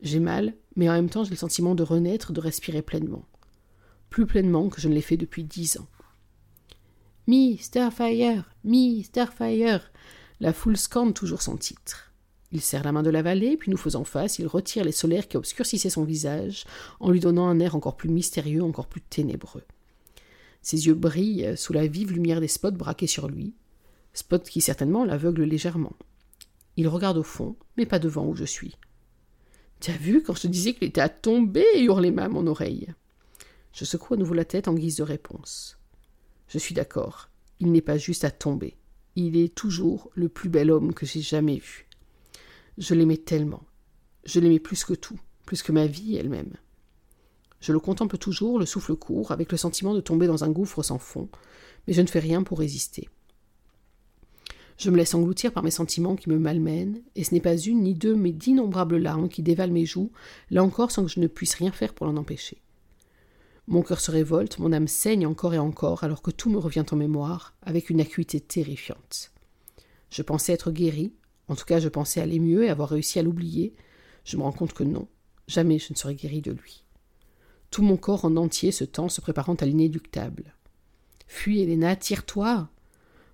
J'ai 0.00 0.20
mal, 0.20 0.54
mais 0.76 0.88
en 0.88 0.92
même 0.92 1.10
temps 1.10 1.24
j'ai 1.24 1.30
le 1.30 1.36
sentiment 1.36 1.74
de 1.74 1.82
renaître, 1.82 2.32
de 2.32 2.40
respirer 2.40 2.82
pleinement. 2.82 3.24
Plus 4.10 4.26
pleinement 4.26 4.68
que 4.68 4.80
je 4.80 4.88
ne 4.88 4.94
l'ai 4.94 5.02
fait 5.02 5.16
depuis 5.16 5.44
dix 5.44 5.78
ans. 5.78 5.88
Mr. 7.26 7.90
Fire 7.90 8.44
Mr. 8.64 9.26
Fire 9.36 9.90
La 10.40 10.52
foule 10.52 10.76
scande 10.76 11.14
toujours 11.14 11.42
son 11.42 11.56
titre. 11.56 12.12
Il 12.52 12.62
serre 12.62 12.84
la 12.84 12.92
main 12.92 13.02
de 13.02 13.10
la 13.10 13.20
vallée, 13.20 13.58
puis 13.58 13.70
nous 13.70 13.76
faisant 13.76 14.04
face, 14.04 14.38
il 14.38 14.46
retire 14.46 14.84
les 14.84 14.92
solaires 14.92 15.28
qui 15.28 15.36
obscurcissaient 15.36 15.90
son 15.90 16.04
visage, 16.04 16.64
en 17.00 17.10
lui 17.10 17.20
donnant 17.20 17.46
un 17.46 17.60
air 17.60 17.76
encore 17.76 17.96
plus 17.96 18.08
mystérieux, 18.08 18.62
encore 18.62 18.86
plus 18.86 19.02
ténébreux. 19.02 19.64
Ses 20.62 20.86
yeux 20.86 20.94
brillent 20.94 21.56
sous 21.56 21.74
la 21.74 21.86
vive 21.86 22.12
lumière 22.12 22.40
des 22.40 22.48
spots 22.48 22.70
braqués 22.70 23.06
sur 23.06 23.28
lui, 23.28 23.54
spots 24.14 24.38
qui 24.38 24.62
certainement 24.62 25.04
l'aveuglent 25.04 25.44
légèrement. 25.44 25.92
Il 26.76 26.88
regarde 26.88 27.18
au 27.18 27.22
fond, 27.22 27.56
mais 27.76 27.84
pas 27.84 27.98
devant 27.98 28.26
où 28.26 28.34
je 28.34 28.44
suis. 28.44 28.76
Tu 29.80 29.90
as 29.92 29.96
vu 29.96 30.22
quand 30.22 30.34
je 30.34 30.42
te 30.42 30.46
disais 30.48 30.74
qu'il 30.74 30.88
était 30.88 31.00
à 31.00 31.08
tomber 31.08 31.64
hurlait 31.76 32.16
à 32.18 32.28
mon 32.28 32.46
oreille? 32.46 32.88
Je 33.72 33.84
secoue 33.84 34.14
à 34.14 34.16
nouveau 34.16 34.34
la 34.34 34.44
tête 34.44 34.66
en 34.66 34.74
guise 34.74 34.96
de 34.96 35.04
réponse. 35.04 35.78
Je 36.48 36.58
suis 36.58 36.74
d'accord, 36.74 37.28
il 37.60 37.70
n'est 37.70 37.80
pas 37.80 37.98
juste 37.98 38.24
à 38.24 38.30
tomber. 38.30 38.76
Il 39.14 39.36
est 39.36 39.54
toujours 39.54 40.10
le 40.14 40.28
plus 40.28 40.48
bel 40.48 40.70
homme 40.70 40.94
que 40.94 41.06
j'ai 41.06 41.20
jamais 41.20 41.58
vu. 41.58 41.88
Je 42.76 42.94
l'aimais 42.94 43.16
tellement. 43.18 43.62
Je 44.24 44.40
l'aimais 44.40 44.58
plus 44.58 44.84
que 44.84 44.94
tout, 44.94 45.20
plus 45.46 45.62
que 45.62 45.72
ma 45.72 45.86
vie 45.86 46.16
elle-même. 46.16 46.54
Je 47.60 47.72
le 47.72 47.80
contemple 47.80 48.18
toujours, 48.18 48.58
le 48.58 48.66
souffle 48.66 48.94
court, 48.94 49.32
avec 49.32 49.50
le 49.50 49.58
sentiment 49.58 49.94
de 49.94 50.00
tomber 50.00 50.26
dans 50.26 50.44
un 50.44 50.50
gouffre 50.50 50.82
sans 50.82 50.98
fond, 50.98 51.28
mais 51.86 51.92
je 51.92 52.02
ne 52.02 52.06
fais 52.06 52.20
rien 52.20 52.42
pour 52.42 52.58
résister. 52.58 53.08
Je 54.78 54.90
me 54.90 54.96
laisse 54.96 55.14
engloutir 55.14 55.52
par 55.52 55.64
mes 55.64 55.72
sentiments 55.72 56.14
qui 56.14 56.30
me 56.30 56.38
malmènent, 56.38 57.02
et 57.16 57.24
ce 57.24 57.34
n'est 57.34 57.40
pas 57.40 57.56
une 57.56 57.82
ni 57.82 57.94
deux, 57.94 58.14
mais 58.14 58.30
d'innombrables 58.30 58.96
larmes 58.96 59.28
qui 59.28 59.42
dévalent 59.42 59.72
mes 59.72 59.84
joues, 59.84 60.12
là 60.50 60.62
encore 60.62 60.92
sans 60.92 61.04
que 61.04 61.10
je 61.10 61.18
ne 61.18 61.26
puisse 61.26 61.54
rien 61.54 61.72
faire 61.72 61.94
pour 61.94 62.06
l'en 62.06 62.16
empêcher. 62.16 62.62
Mon 63.66 63.82
cœur 63.82 64.00
se 64.00 64.12
révolte, 64.12 64.60
mon 64.60 64.72
âme 64.72 64.86
saigne 64.86 65.26
encore 65.26 65.52
et 65.52 65.58
encore, 65.58 66.04
alors 66.04 66.22
que 66.22 66.30
tout 66.30 66.48
me 66.48 66.58
revient 66.58 66.84
en 66.92 66.96
mémoire, 66.96 67.54
avec 67.62 67.90
une 67.90 68.00
acuité 68.00 68.40
terrifiante. 68.40 69.32
Je 70.10 70.22
pensais 70.22 70.52
être 70.52 70.70
guéri, 70.70 71.12
en 71.48 71.56
tout 71.56 71.64
cas 71.64 71.80
je 71.80 71.88
pensais 71.88 72.20
aller 72.20 72.38
mieux 72.38 72.64
et 72.64 72.70
avoir 72.70 72.88
réussi 72.88 73.18
à 73.18 73.22
l'oublier. 73.22 73.74
Je 74.24 74.36
me 74.36 74.42
rends 74.42 74.52
compte 74.52 74.74
que 74.74 74.84
non, 74.84 75.08
jamais 75.48 75.80
je 75.80 75.92
ne 75.92 75.98
serai 75.98 76.14
guéri 76.14 76.40
de 76.40 76.52
lui. 76.52 76.84
Tout 77.72 77.82
mon 77.82 77.96
corps 77.96 78.24
en 78.24 78.36
entier 78.36 78.70
se 78.70 78.84
tend, 78.84 79.08
se 79.08 79.20
préparant 79.20 79.54
à 79.54 79.66
l'inéductable. 79.66 80.54
Fuis, 81.26 81.60
Héléna, 81.60 81.96
tire-toi 81.96 82.70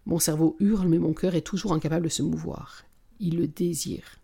Mon 0.07 0.19
cerveau 0.19 0.57
hurle, 0.61 0.89
mais 0.89 0.99
mon 0.99 1.15
cœur 1.15 1.35
est 1.35 1.41
toujours 1.41 1.73
incapable 1.73 2.05
de 2.05 2.11
se 2.11 2.23
mouvoir. 2.23 2.85
Il 3.21 3.39
le 3.39 3.47
désire. 3.47 4.19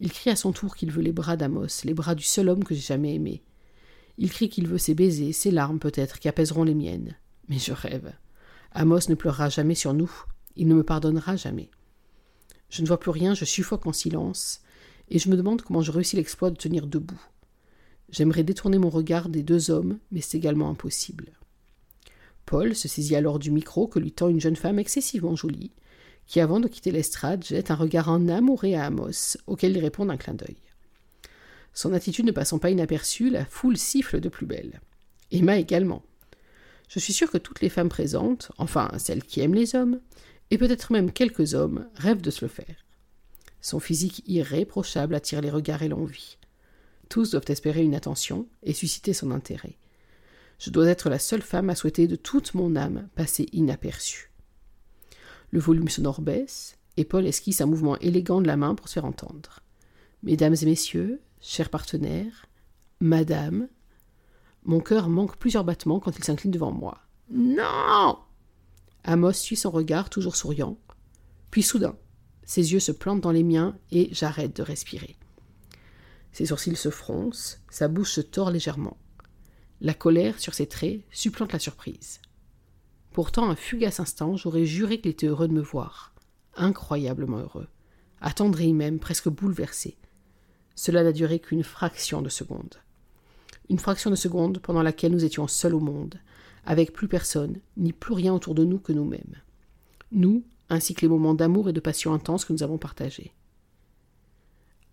Il 0.00 0.12
crie 0.12 0.30
à 0.30 0.36
son 0.36 0.52
tour 0.52 0.76
qu'il 0.76 0.92
veut 0.92 1.02
les 1.02 1.12
bras 1.12 1.36
d'Amos, 1.36 1.84
les 1.84 1.94
bras 1.94 2.14
du 2.14 2.24
seul 2.24 2.48
homme 2.48 2.64
que 2.64 2.74
j'ai 2.74 2.80
jamais 2.80 3.14
aimé. 3.14 3.42
Il 4.18 4.30
crie 4.30 4.48
qu'il 4.48 4.66
veut 4.66 4.78
ses 4.78 4.94
baisers, 4.94 5.32
ses 5.32 5.50
larmes 5.50 5.78
peut-être, 5.78 6.18
qui 6.18 6.28
apaiseront 6.28 6.64
les 6.64 6.74
miennes. 6.74 7.16
Mais 7.48 7.58
je 7.58 7.72
rêve. 7.72 8.12
Amos 8.72 9.08
ne 9.08 9.14
pleurera 9.14 9.48
jamais 9.48 9.74
sur 9.74 9.94
nous. 9.94 10.10
Il 10.56 10.68
ne 10.68 10.74
me 10.74 10.82
pardonnera 10.82 11.36
jamais. 11.36 11.70
Je 12.68 12.82
ne 12.82 12.86
vois 12.86 13.00
plus 13.00 13.10
rien, 13.10 13.34
je 13.34 13.44
suffoque 13.44 13.86
en 13.86 13.92
silence, 13.92 14.60
et 15.08 15.18
je 15.18 15.30
me 15.30 15.36
demande 15.36 15.62
comment 15.62 15.80
je 15.80 15.92
réussis 15.92 16.16
l'exploit 16.16 16.50
de 16.50 16.56
tenir 16.56 16.86
debout. 16.86 17.20
J'aimerais 18.10 18.42
détourner 18.42 18.78
mon 18.78 18.90
regard 18.90 19.28
des 19.28 19.42
deux 19.42 19.70
hommes, 19.70 19.98
mais 20.10 20.20
c'est 20.20 20.36
également 20.36 20.68
impossible. 20.68 21.32
Paul 22.48 22.74
se 22.74 22.88
saisit 22.88 23.14
alors 23.14 23.38
du 23.38 23.50
micro 23.50 23.86
que 23.88 23.98
lui 23.98 24.10
tend 24.10 24.30
une 24.30 24.40
jeune 24.40 24.56
femme 24.56 24.78
excessivement 24.78 25.36
jolie, 25.36 25.70
qui, 26.26 26.40
avant 26.40 26.60
de 26.60 26.66
quitter 26.66 26.90
l'estrade, 26.90 27.44
jette 27.44 27.70
un 27.70 27.74
regard 27.74 28.08
en 28.08 28.26
amouré 28.26 28.74
à 28.74 28.86
Amos, 28.86 29.36
auquel 29.46 29.76
il 29.76 29.80
répond 29.80 30.06
d'un 30.06 30.16
clin 30.16 30.32
d'œil. 30.32 30.56
Son 31.74 31.92
attitude 31.92 32.24
ne 32.24 32.32
passant 32.32 32.58
pas 32.58 32.70
inaperçue, 32.70 33.28
la 33.28 33.44
foule 33.44 33.76
siffle 33.76 34.18
de 34.20 34.30
plus 34.30 34.46
belle. 34.46 34.80
Emma 35.30 35.58
également. 35.58 36.02
Je 36.88 36.98
suis 36.98 37.12
sûre 37.12 37.30
que 37.30 37.36
toutes 37.36 37.60
les 37.60 37.68
femmes 37.68 37.90
présentes, 37.90 38.50
enfin 38.56 38.90
celles 38.96 39.24
qui 39.24 39.42
aiment 39.42 39.54
les 39.54 39.74
hommes, 39.74 40.00
et 40.50 40.56
peut-être 40.56 40.90
même 40.90 41.12
quelques 41.12 41.52
hommes, 41.52 41.86
rêvent 41.96 42.22
de 42.22 42.30
se 42.30 42.46
le 42.46 42.48
faire. 42.48 42.86
Son 43.60 43.78
physique 43.78 44.22
irréprochable 44.26 45.14
attire 45.14 45.42
les 45.42 45.50
regards 45.50 45.82
et 45.82 45.88
l'envie. 45.88 46.38
Tous 47.10 47.32
doivent 47.32 47.44
espérer 47.48 47.82
une 47.82 47.94
attention 47.94 48.48
et 48.62 48.72
susciter 48.72 49.12
son 49.12 49.32
intérêt. 49.32 49.76
Je 50.58 50.70
dois 50.70 50.88
être 50.88 51.08
la 51.08 51.18
seule 51.18 51.42
femme 51.42 51.70
à 51.70 51.74
souhaiter 51.74 52.06
de 52.06 52.16
toute 52.16 52.54
mon 52.54 52.74
âme 52.76 53.08
passer 53.14 53.46
inaperçue. 53.52 54.32
Le 55.50 55.60
volume 55.60 55.88
sonore 55.88 56.20
baisse, 56.20 56.76
et 56.96 57.04
Paul 57.04 57.26
esquisse 57.26 57.60
un 57.60 57.66
mouvement 57.66 57.96
élégant 57.98 58.40
de 58.40 58.46
la 58.46 58.56
main 58.56 58.74
pour 58.74 58.88
se 58.88 58.94
faire 58.94 59.04
entendre. 59.04 59.60
Mesdames 60.22 60.56
et 60.60 60.66
messieurs, 60.66 61.20
chers 61.40 61.70
partenaires, 61.70 62.46
madame, 63.00 63.68
mon 64.64 64.80
cœur 64.80 65.08
manque 65.08 65.36
plusieurs 65.36 65.64
battements 65.64 66.00
quand 66.00 66.16
il 66.18 66.24
s'incline 66.24 66.50
devant 66.50 66.72
moi. 66.72 66.98
Non 67.30 68.18
Amos 69.04 69.32
suit 69.32 69.56
son 69.56 69.70
regard, 69.70 70.10
toujours 70.10 70.36
souriant. 70.36 70.76
Puis 71.50 71.62
soudain, 71.62 71.96
ses 72.44 72.72
yeux 72.72 72.80
se 72.80 72.92
plantent 72.92 73.20
dans 73.20 73.30
les 73.30 73.44
miens 73.44 73.78
et 73.92 74.08
j'arrête 74.12 74.56
de 74.56 74.62
respirer. 74.62 75.16
Ses 76.32 76.46
sourcils 76.46 76.76
se 76.76 76.90
froncent, 76.90 77.60
sa 77.70 77.88
bouche 77.88 78.12
se 78.12 78.20
tord 78.20 78.50
légèrement. 78.50 78.96
La 79.80 79.94
colère 79.94 80.40
sur 80.40 80.54
ses 80.54 80.66
traits 80.66 81.02
supplante 81.12 81.52
la 81.52 81.58
surprise. 81.60 82.20
Pourtant, 83.12 83.48
un 83.48 83.56
fugace 83.56 84.00
instant, 84.00 84.36
j'aurais 84.36 84.64
juré 84.64 85.00
qu'il 85.00 85.10
était 85.10 85.28
heureux 85.28 85.48
de 85.48 85.52
me 85.52 85.60
voir. 85.60 86.12
Incroyablement 86.56 87.38
heureux. 87.38 87.68
Attendri 88.20 88.72
même, 88.72 88.98
presque 88.98 89.28
bouleversé. 89.28 89.96
Cela 90.74 91.04
n'a 91.04 91.12
duré 91.12 91.38
qu'une 91.38 91.62
fraction 91.62 92.22
de 92.22 92.28
seconde. 92.28 92.76
Une 93.70 93.78
fraction 93.78 94.10
de 94.10 94.16
seconde 94.16 94.58
pendant 94.58 94.82
laquelle 94.82 95.12
nous 95.12 95.24
étions 95.24 95.46
seuls 95.46 95.74
au 95.74 95.80
monde, 95.80 96.18
avec 96.66 96.92
plus 96.92 97.08
personne, 97.08 97.58
ni 97.76 97.92
plus 97.92 98.14
rien 98.14 98.34
autour 98.34 98.54
de 98.54 98.64
nous 98.64 98.78
que 98.78 98.92
nous-mêmes. 98.92 99.36
Nous, 100.10 100.42
ainsi 100.70 100.94
que 100.94 101.02
les 101.02 101.08
moments 101.08 101.34
d'amour 101.34 101.68
et 101.68 101.72
de 101.72 101.80
passion 101.80 102.12
intense 102.14 102.44
que 102.44 102.52
nous 102.52 102.62
avons 102.62 102.78
partagés. 102.78 103.32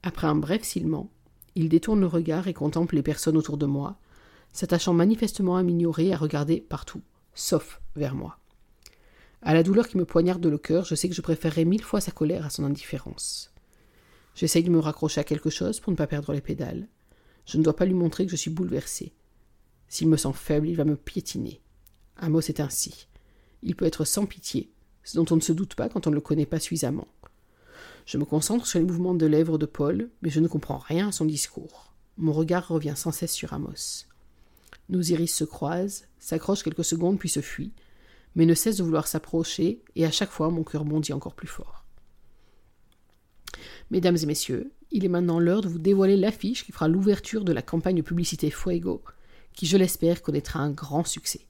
Après 0.03 0.27
un 0.27 0.35
bref 0.35 0.63
silement, 0.63 1.09
il 1.55 1.69
détourne 1.69 2.01
le 2.01 2.07
regard 2.07 2.47
et 2.47 2.53
contemple 2.53 2.95
les 2.95 3.03
personnes 3.03 3.37
autour 3.37 3.57
de 3.57 3.65
moi, 3.65 3.97
s'attachant 4.51 4.93
manifestement 4.93 5.57
à 5.57 5.63
m'ignorer 5.63 6.07
et 6.07 6.13
à 6.13 6.17
regarder 6.17 6.61
partout, 6.61 7.01
sauf 7.33 7.81
vers 7.95 8.15
moi. 8.15 8.37
À 9.41 9.53
la 9.53 9.63
douleur 9.63 9.87
qui 9.87 9.97
me 9.97 10.05
poignarde 10.05 10.45
le 10.45 10.57
cœur, 10.57 10.85
je 10.85 10.95
sais 10.95 11.07
que 11.07 11.15
je 11.15 11.21
préférerais 11.21 11.65
mille 11.65 11.83
fois 11.83 12.01
sa 12.01 12.11
colère 12.11 12.45
à 12.45 12.49
son 12.49 12.63
indifférence. 12.63 13.53
J'essaye 14.33 14.63
de 14.63 14.71
me 14.71 14.79
raccrocher 14.79 15.21
à 15.21 15.23
quelque 15.23 15.49
chose 15.49 15.79
pour 15.79 15.91
ne 15.91 15.97
pas 15.97 16.07
perdre 16.07 16.33
les 16.33 16.41
pédales. 16.41 16.87
Je 17.45 17.57
ne 17.57 17.63
dois 17.63 17.75
pas 17.75 17.85
lui 17.85 17.93
montrer 17.93 18.25
que 18.25 18.31
je 18.31 18.35
suis 18.35 18.49
bouleversé. 18.49 19.13
S'il 19.87 20.09
me 20.09 20.17
sent 20.17 20.33
faible, 20.33 20.67
il 20.67 20.75
va 20.75 20.83
me 20.83 20.95
piétiner. 20.95 21.61
Amos 22.17 22.41
est 22.41 22.59
ainsi. 22.59 23.07
Il 23.61 23.75
peut 23.75 23.85
être 23.85 24.03
sans 24.03 24.25
pitié, 24.25 24.71
ce 25.03 25.15
dont 25.15 25.25
on 25.29 25.35
ne 25.35 25.41
se 25.41 25.53
doute 25.53 25.75
pas 25.75 25.89
quand 25.89 26.07
on 26.07 26.09
ne 26.09 26.15
le 26.15 26.21
connaît 26.21 26.45
pas 26.45 26.59
suffisamment. 26.59 27.07
Je 28.05 28.17
me 28.17 28.25
concentre 28.25 28.65
sur 28.65 28.79
les 28.79 28.85
mouvements 28.85 29.15
de 29.15 29.25
lèvres 29.25 29.57
de 29.57 29.65
Paul, 29.65 30.09
mais 30.21 30.29
je 30.29 30.39
ne 30.39 30.47
comprends 30.47 30.77
rien 30.77 31.09
à 31.09 31.11
son 31.11 31.25
discours. 31.25 31.93
Mon 32.17 32.33
regard 32.33 32.67
revient 32.67 32.93
sans 32.95 33.11
cesse 33.11 33.33
sur 33.33 33.53
Amos. 33.53 34.05
Nos 34.89 35.01
iris 35.01 35.33
se 35.33 35.43
croisent, 35.43 36.05
s'accrochent 36.19 36.63
quelques 36.63 36.85
secondes 36.85 37.19
puis 37.19 37.29
se 37.29 37.41
fuient, 37.41 37.73
mais 38.35 38.45
ne 38.45 38.53
cessent 38.53 38.77
de 38.77 38.83
vouloir 38.83 39.07
s'approcher, 39.07 39.81
et 39.95 40.05
à 40.05 40.11
chaque 40.11 40.31
fois 40.31 40.49
mon 40.49 40.63
cœur 40.63 40.85
bondit 40.85 41.13
encore 41.13 41.35
plus 41.35 41.47
fort. 41.47 41.85
Mesdames 43.91 44.17
et 44.21 44.25
messieurs, 44.25 44.71
il 44.91 45.05
est 45.05 45.09
maintenant 45.09 45.39
l'heure 45.39 45.61
de 45.61 45.67
vous 45.67 45.79
dévoiler 45.79 46.17
l'affiche 46.17 46.65
qui 46.65 46.71
fera 46.71 46.87
l'ouverture 46.87 47.43
de 47.43 47.53
la 47.53 47.61
campagne 47.61 48.03
publicité 48.03 48.49
Fuego, 48.49 49.03
qui, 49.53 49.65
je 49.65 49.77
l'espère, 49.77 50.21
connaîtra 50.21 50.59
un 50.59 50.71
grand 50.71 51.05
succès. 51.05 51.45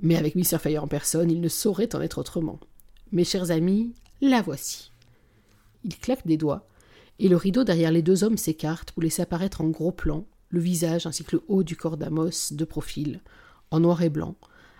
Mais 0.00 0.16
avec 0.16 0.34
Mr. 0.34 0.58
Fire 0.58 0.84
en 0.84 0.88
personne, 0.88 1.30
il 1.30 1.40
ne 1.40 1.48
saurait 1.48 1.94
en 1.94 2.00
être 2.00 2.18
autrement. 2.18 2.60
Mes 3.12 3.24
chers 3.24 3.50
amis, 3.50 3.94
la 4.20 4.42
voici. 4.42 4.90
Il 5.84 5.96
claque 5.96 6.26
des 6.26 6.36
doigts, 6.36 6.66
et 7.18 7.28
le 7.28 7.36
rideau 7.36 7.64
derrière 7.64 7.92
les 7.92 8.02
deux 8.02 8.24
hommes 8.24 8.36
s'écarte 8.36 8.92
pour 8.92 9.02
laisser 9.02 9.22
apparaître 9.22 9.60
en 9.60 9.68
gros 9.68 9.92
plan 9.92 10.26
le 10.54 10.60
visage 10.60 11.06
ainsi 11.06 11.24
que 11.24 11.36
le 11.36 11.42
haut 11.48 11.62
du 11.62 11.76
corps 11.76 11.96
d'Amos 11.96 12.52
de 12.52 12.64
profil, 12.64 13.20
en 13.70 13.80
noir 13.80 14.02
et 14.02 14.08
blanc, 14.08 14.36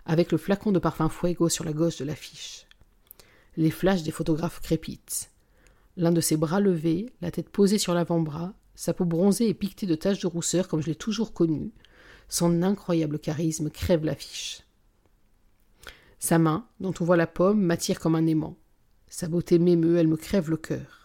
avec 0.06 0.32
le 0.32 0.38
flacon 0.38 0.72
de 0.72 0.78
parfum 0.78 1.08
Fuego 1.08 1.48
sur 1.48 1.64
la 1.64 1.72
gauche 1.72 1.98
de 1.98 2.04
l'affiche. 2.04 2.66
Les 3.56 3.70
flashs 3.70 4.02
des 4.02 4.10
photographes 4.10 4.60
crépitent. 4.60 5.30
L'un 5.96 6.12
de 6.12 6.20
ses 6.20 6.36
bras 6.36 6.60
levés, 6.60 7.12
la 7.20 7.30
tête 7.30 7.48
posée 7.48 7.78
sur 7.78 7.94
l'avant-bras, 7.94 8.54
sa 8.74 8.94
peau 8.94 9.04
bronzée 9.04 9.48
et 9.48 9.54
piquetée 9.54 9.86
de 9.86 9.94
taches 9.94 10.20
de 10.20 10.26
rousseur 10.26 10.68
comme 10.68 10.80
je 10.80 10.86
l'ai 10.86 10.94
toujours 10.94 11.32
connu, 11.32 11.72
son 12.28 12.62
incroyable 12.62 13.18
charisme 13.18 13.70
crève 13.70 14.04
l'affiche. 14.04 14.62
Sa 16.18 16.38
main, 16.38 16.66
dont 16.80 16.94
on 17.00 17.04
voit 17.04 17.16
la 17.16 17.26
pomme, 17.26 17.60
m'attire 17.60 18.00
comme 18.00 18.14
un 18.14 18.26
aimant. 18.26 18.56
Sa 19.08 19.28
beauté 19.28 19.58
m'émeut, 19.58 19.98
elle 19.98 20.08
me 20.08 20.16
crève 20.16 20.50
le 20.50 20.56
cœur. 20.56 21.03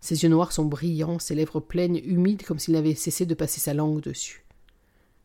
Ses 0.00 0.22
yeux 0.22 0.28
noirs 0.28 0.52
sont 0.52 0.64
brillants, 0.64 1.18
ses 1.18 1.34
lèvres 1.34 1.60
pleines, 1.60 1.96
humides 1.96 2.44
comme 2.44 2.58
s'il 2.58 2.74
n'avait 2.74 2.94
cessé 2.94 3.26
de 3.26 3.34
passer 3.34 3.60
sa 3.60 3.74
langue 3.74 4.00
dessus. 4.00 4.44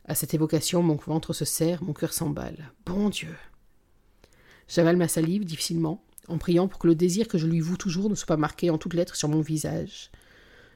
À 0.05 0.15
cette 0.15 0.33
évocation, 0.33 0.81
mon 0.81 0.95
ventre 0.95 1.31
se 1.31 1.45
serre, 1.45 1.83
mon 1.83 1.93
cœur 1.93 2.11
s'emballe. 2.11 2.73
Bon 2.85 3.09
Dieu. 3.09 3.35
J'avale 4.67 4.97
ma 4.97 5.07
salive 5.07 5.45
difficilement, 5.45 6.03
en 6.27 6.37
priant 6.37 6.67
pour 6.67 6.79
que 6.79 6.87
le 6.87 6.95
désir 6.95 7.27
que 7.27 7.37
je 7.37 7.47
lui 7.47 7.59
voue 7.59 7.77
toujours 7.77 8.09
ne 8.09 8.15
soit 8.15 8.27
pas 8.27 8.37
marqué 8.37 8.69
en 8.69 8.77
toutes 8.77 8.95
lettres 8.95 9.15
sur 9.15 9.29
mon 9.29 9.41
visage. 9.41 10.11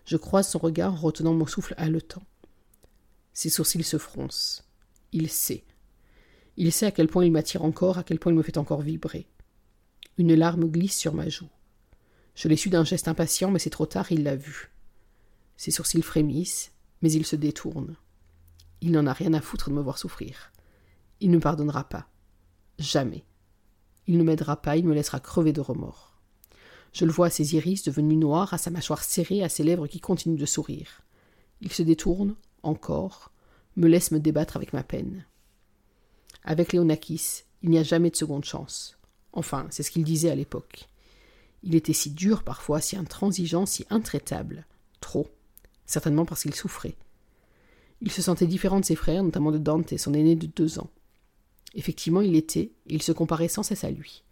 Je 0.06 0.16
croise 0.16 0.48
son 0.48 0.60
regard 0.60 0.94
en 0.94 0.98
retenant 0.98 1.34
mon 1.34 1.48
souffle 1.48 1.74
haletant. 1.77 2.24
Ses 3.34 3.50
sourcils 3.50 3.84
se 3.84 3.98
froncent. 3.98 4.63
Il 5.12 5.30
sait. 5.30 5.66
Il 6.56 6.72
sait 6.72 6.86
à 6.86 6.92
quel 6.92 7.08
point 7.08 7.25
il 7.25 7.32
m'attire 7.32 7.63
encore, 7.63 7.98
à 7.98 8.04
quel 8.04 8.20
point 8.20 8.32
il 8.32 8.38
me 8.38 8.44
fait 8.44 8.58
encore 8.58 8.82
vibrer. 8.82 9.27
Une 10.18 10.34
larme 10.34 10.66
glisse 10.66 10.98
sur 10.98 11.13
ma 11.13 11.30
joue. 11.30 11.50
Je 12.38 12.48
l'ai 12.48 12.56
su 12.56 12.70
d'un 12.70 12.84
geste 12.84 13.08
impatient, 13.08 13.50
mais 13.50 13.58
c'est 13.58 13.72
trop 13.72 13.88
tard, 13.88 14.12
il 14.12 14.22
l'a 14.22 14.36
vu. 14.36 14.70
Ses 15.58 15.72
sourcils 15.72 16.03
frémissent, 16.03 16.72
mais 17.01 17.12
il 17.12 17.25
se 17.25 17.36
détourne. 17.36 17.96
Il 18.79 18.91
n'en 18.91 19.08
a 19.08 19.13
rien 19.13 19.34
à 19.34 19.41
foutre 19.41 19.72
de 19.72 19.75
me 19.75 19.82
voir 19.82 19.98
souffrir. 19.98 20.51
Il 21.20 21.32
ne 21.32 21.39
pardonnera 21.39 21.89
pas. 21.89 22.08
Jamais. 22.77 23.25
Il 24.06 24.20
ne 24.20 24.24
m'aidera 24.24 24.62
pas, 24.62 24.77
il 24.77 24.86
me 24.86 24.94
laissera 24.94 25.20
crever 25.20 25.51
de 25.51 25.62
remords. 25.62 26.22
Je 26.94 27.06
le 27.06 27.12
vois 27.12 27.25
à 27.25 27.32
ses 27.32 27.56
iris 27.56 27.82
devenus 27.82 28.20
noirs, 28.20 28.53
à 28.53 28.60
sa 28.60 28.70
mâchoire 28.70 29.03
serrée, 29.03 29.41
à 29.41 29.50
ses 29.50 29.63
lèvres 29.63 29.88
qui 29.88 30.00
continuent 30.00 30.38
de 30.38 30.46
sourire. 30.46 31.01
Il 31.62 31.74
se 31.74 31.82
détourne, 31.82 32.36
encore, 32.62 33.32
me 33.77 33.88
laisse 33.88 34.12
me 34.12 34.20
débattre 34.20 34.58
avec 34.58 34.74
ma 34.74 34.84
peine. 34.84 35.25
Avec 36.44 36.72
Léonakis, 36.72 37.46
il 37.63 37.72
n'y 37.72 37.79
a 37.79 37.84
jamais 37.84 38.12
de 38.12 38.15
seconde 38.15 38.46
chance. 38.46 39.00
Enfin, 39.34 39.65
c'est 39.72 39.82
ce 39.82 39.89
qu'il 39.89 40.03
disait 40.03 40.29
à 40.29 40.36
l'époque. 40.36 40.88
Il 41.64 41.76
était 41.76 41.94
si 41.94 42.12
dur 42.12 42.44
parfois, 42.44 42.82
si 42.82 42.96
intransigeant, 42.96 43.66
si 43.66 43.86
intraitable. 43.90 44.66
Trop. 45.02 45.28
Certainement 45.86 46.26
parce 46.26 46.44
qu'il 46.44 46.56
souffrait. 46.56 46.96
Il 48.02 48.12
se 48.12 48.22
sentait 48.22 48.48
différent 48.48 48.80
de 48.80 48.86
ses 48.86 48.96
frères, 48.96 49.24
notamment 49.24 49.52
de 49.52 49.58
Dante, 49.58 49.98
son 49.98 50.14
aîné 50.14 50.36
de 50.36 50.48
deux 50.48 50.80
ans. 50.80 50.90
Effectivement, 51.74 52.22
il 52.22 52.36
était, 52.36 52.72
et 52.88 52.96
il 52.96 53.02
se 53.02 53.12
comparait 53.12 53.48
sans 53.48 53.64
cesse 53.64 53.84
à 53.84 53.92
lui. 53.92 54.24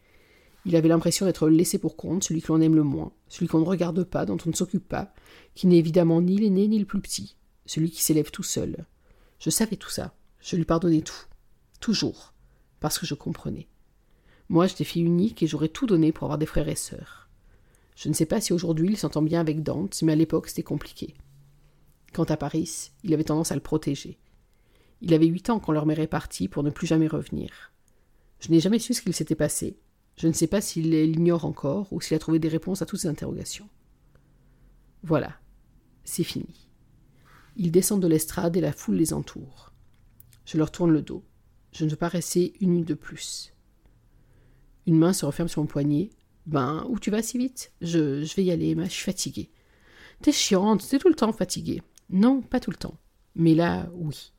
Il 0.66 0.76
avait 0.76 0.88
l'impression 0.88 1.26
d'être 1.26 1.48
laissé 1.48 1.78
pour 1.78 1.96
compte, 1.96 2.24
celui 2.24 2.42
que 2.42 2.52
l'on 2.52 2.62
aime 2.62 2.76
le 2.76 2.84
moins, 2.84 3.12
celui 3.30 3.48
qu'on 3.48 3.60
ne 3.60 3.66
regarde 3.66 4.04
pas, 4.04 4.26
dont 4.26 4.38
on 4.46 4.50
ne 4.50 4.56
s'occupe 4.56 4.88
pas, 4.88 5.14
qui 5.54 5.68
n'est 5.68 5.78
évidemment 5.78 6.22
ni 6.22 6.38
l'aîné 6.38 6.68
ni 6.68 6.80
le 6.80 6.86
plus 6.86 7.02
petit, 7.02 7.36
celui 7.66 7.92
qui 7.92 8.04
s'élève 8.04 8.32
tout 8.32 8.44
seul. 8.44 8.86
Je 9.40 9.50
savais 9.50 9.76
tout 9.76 9.90
ça, 9.90 10.16
je 10.42 10.56
lui 10.56 10.66
pardonnais 10.66 11.02
tout. 11.02 11.26
Toujours. 11.80 12.34
Parce 12.80 12.98
que 12.98 13.06
je 13.06 13.14
comprenais. 13.14 13.68
Moi, 14.50 14.68
j'étais 14.68 14.84
fille 14.84 15.04
unique 15.04 15.42
et 15.42 15.48
j'aurais 15.48 15.70
tout 15.70 15.86
donné 15.86 16.12
pour 16.12 16.26
avoir 16.26 16.38
des 16.38 16.46
frères 16.46 16.68
et 16.68 16.76
sœurs. 16.76 17.26
Je 17.96 18.10
ne 18.10 18.14
sais 18.14 18.26
pas 18.26 18.42
si 18.42 18.54
aujourd'hui 18.54 18.90
il 18.90 18.98
s'entend 18.98 19.22
bien 19.22 19.40
avec 19.40 19.64
Dante, 19.64 20.02
mais 20.04 20.12
à 20.12 20.16
l'époque 20.16 20.50
c'était 20.50 20.64
compliqué. 20.64 21.16
Quant 22.14 22.26
à 22.26 22.38
Paris, 22.38 22.92
il 23.04 23.14
avait 23.14 23.24
tendance 23.24 23.52
à 23.52 23.56
le 23.56 23.62
protéger. 23.62 24.20
Il 25.02 25.14
avait 25.14 25.26
huit 25.26 25.50
ans 25.50 25.60
quand 25.60 25.72
leur 25.72 25.86
mère 25.86 26.00
est 26.00 26.08
partie 26.08 26.48
pour 26.48 26.64
ne 26.64 26.70
plus 26.70 26.88
jamais 26.88 27.08
revenir. 27.08 27.72
Je 28.40 28.52
n'ai 28.52 28.60
jamais 28.60 28.80
su 28.80 28.94
ce 28.94 29.02
qu'il 29.02 29.14
s'était 29.14 29.36
passé. 29.36 29.80
Je 30.18 30.28
ne 30.28 30.34
sais 30.34 30.48
pas 30.48 30.62
s'il 30.62 30.92
l'ignore 30.92 31.46
encore 31.46 31.92
ou 31.92 32.02
s'il 32.02 32.16
a 32.16 32.20
trouvé 32.20 32.40
des 32.40 32.48
réponses 32.48 32.82
à 32.82 32.86
toutes 32.86 33.00
ces 33.00 33.08
interrogations. 33.08 33.70
Voilà, 35.04 35.34
c'est 36.04 36.24
fini. 36.24 36.68
Ils 37.58 37.72
descendent 37.72 38.02
de 38.02 38.08
l'estrade 38.08 38.56
et 38.58 38.62
la 38.62 38.74
foule 38.74 38.96
les 38.96 39.14
entoure. 39.14 39.72
Je 40.46 40.58
leur 40.58 40.72
tourne 40.72 40.92
le 40.92 41.02
dos. 41.02 41.24
Je 41.72 41.86
ne 41.86 41.90
veux 41.90 41.96
pas 41.96 42.08
rester 42.08 42.54
une 42.60 42.72
minute 42.72 42.88
de 42.88 42.94
plus. 42.94 43.55
Une 44.88 44.98
main 44.98 45.14
se 45.14 45.26
referme 45.26 45.48
sur 45.48 45.62
mon 45.62 45.68
poignet. 45.68 46.10
Ben, 46.46 46.86
où 46.90 47.00
tu 47.00 47.10
vas 47.12 47.22
si 47.22 47.38
vite? 47.38 47.72
Je, 47.82 48.24
je 48.24 48.36
vais 48.36 48.44
y 48.44 48.52
aller, 48.52 48.76
mais 48.76 48.86
je 48.86 48.92
suis 48.92 49.04
fatiguée. 49.04 49.50
T'es 50.22 50.32
chiante, 50.32 50.88
t'es 50.88 51.00
tout 51.00 51.10
le 51.10 51.16
temps 51.16 51.34
fatiguée. 51.34 51.82
Non, 52.10 52.42
pas 52.42 52.60
tout 52.60 52.72
le 52.72 52.78
temps. 52.78 52.98
Mais 53.36 53.56
là, 53.56 53.90
oui. 53.94 54.32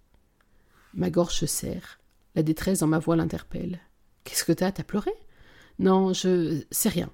Ma 0.94 1.10
gorge 1.10 1.34
se 1.34 1.46
serre. 1.46 2.00
La 2.34 2.42
détresse 2.42 2.80
dans 2.80 2.86
ma 2.86 2.98
voix 2.98 3.16
l'interpelle. 3.16 3.80
Qu'est-ce 4.24 4.44
que 4.44 4.52
t'as? 4.52 4.72
T'as 4.72 4.84
pleuré? 4.84 5.12
Non, 5.78 6.12
je. 6.12 6.62
C'est 6.70 6.88
rien. 6.88 7.10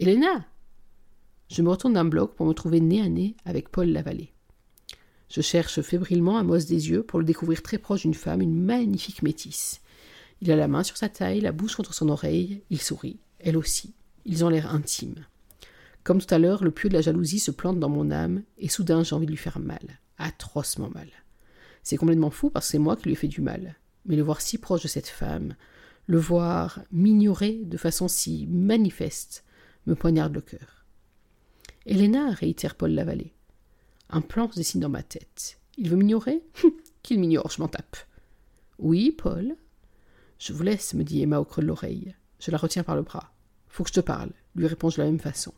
Elena? 0.00 0.46
Je 1.50 1.62
me 1.62 1.70
retourne 1.70 1.94
d'un 1.94 2.04
bloc 2.04 2.34
pour 2.34 2.46
me 2.46 2.52
trouver 2.52 2.80
nez 2.80 3.00
à 3.00 3.08
nez 3.08 3.36
avec 3.44 3.70
Paul 3.70 3.88
Lavallée. 3.88 4.32
Je 5.30 5.40
cherche 5.40 5.80
fébrilement 5.82 6.38
Amos 6.38 6.58
des 6.58 6.90
yeux 6.90 7.02
pour 7.02 7.18
le 7.18 7.24
découvrir 7.24 7.62
très 7.62 7.78
proche 7.78 8.02
d'une 8.02 8.14
femme, 8.14 8.40
une 8.40 8.60
magnifique 8.60 9.22
métisse. 9.22 9.80
Il 10.40 10.50
a 10.52 10.56
la 10.56 10.68
main 10.68 10.82
sur 10.82 10.96
sa 10.96 11.08
taille, 11.08 11.40
la 11.40 11.52
bouche 11.52 11.76
contre 11.76 11.94
son 11.94 12.08
oreille, 12.08 12.62
il 12.70 12.80
sourit, 12.80 13.18
elle 13.40 13.56
aussi. 13.56 13.94
Ils 14.24 14.44
ont 14.44 14.48
l'air 14.48 14.72
intimes. 14.72 15.26
Comme 16.04 16.20
tout 16.20 16.32
à 16.32 16.38
l'heure, 16.38 16.62
le 16.62 16.70
pieu 16.70 16.88
de 16.88 16.94
la 16.94 17.00
jalousie 17.00 17.40
se 17.40 17.50
plante 17.50 17.80
dans 17.80 17.88
mon 17.88 18.10
âme, 18.10 18.42
et 18.58 18.68
soudain 18.68 19.02
j'ai 19.02 19.14
envie 19.14 19.26
de 19.26 19.30
lui 19.30 19.36
faire 19.36 19.58
mal, 19.58 20.00
atrocement 20.16 20.90
mal. 20.90 21.08
C'est 21.82 21.96
complètement 21.96 22.30
fou 22.30 22.50
parce 22.50 22.66
que 22.66 22.72
c'est 22.72 22.78
moi 22.78 22.96
qui 22.96 23.04
lui 23.04 23.12
ai 23.12 23.16
fait 23.16 23.28
du 23.28 23.40
mal. 23.40 23.76
Mais 24.06 24.16
le 24.16 24.22
voir 24.22 24.40
si 24.40 24.58
proche 24.58 24.82
de 24.82 24.88
cette 24.88 25.08
femme, 25.08 25.54
le 26.06 26.18
voir 26.18 26.80
m'ignorer 26.92 27.60
de 27.64 27.76
façon 27.76 28.08
si 28.08 28.46
manifeste, 28.46 29.44
me 29.86 29.94
poignarde 29.94 30.34
le 30.34 30.40
cœur. 30.40 30.86
Helena, 31.86 32.30
réitère 32.30 32.74
Paul 32.74 32.92
Lavallée. 32.92 33.32
Un 34.10 34.20
plan 34.20 34.50
se 34.50 34.56
dessine 34.56 34.80
dans 34.80 34.88
ma 34.88 35.02
tête. 35.02 35.58
Il 35.76 35.88
veut 35.90 35.96
m'ignorer? 35.96 36.42
Qu'il 37.02 37.20
m'ignore, 37.20 37.50
je 37.50 37.60
m'en 37.60 37.68
tape. 37.68 37.96
Oui, 38.78 39.10
Paul? 39.10 39.56
Je 40.38 40.52
vous 40.52 40.62
laisse, 40.62 40.94
me 40.94 41.04
dit 41.04 41.22
Emma 41.22 41.40
au 41.40 41.44
creux 41.44 41.62
de 41.62 41.66
l'oreille. 41.66 42.14
Je 42.38 42.50
la 42.50 42.58
retiens 42.58 42.84
par 42.84 42.96
le 42.96 43.02
bras. 43.02 43.32
Faut 43.68 43.82
que 43.82 43.90
je 43.90 43.94
te 43.94 44.00
parle, 44.00 44.30
lui 44.54 44.66
réponds-je 44.66 44.96
de 44.96 45.02
la 45.02 45.10
même 45.10 45.20
façon. 45.20 45.52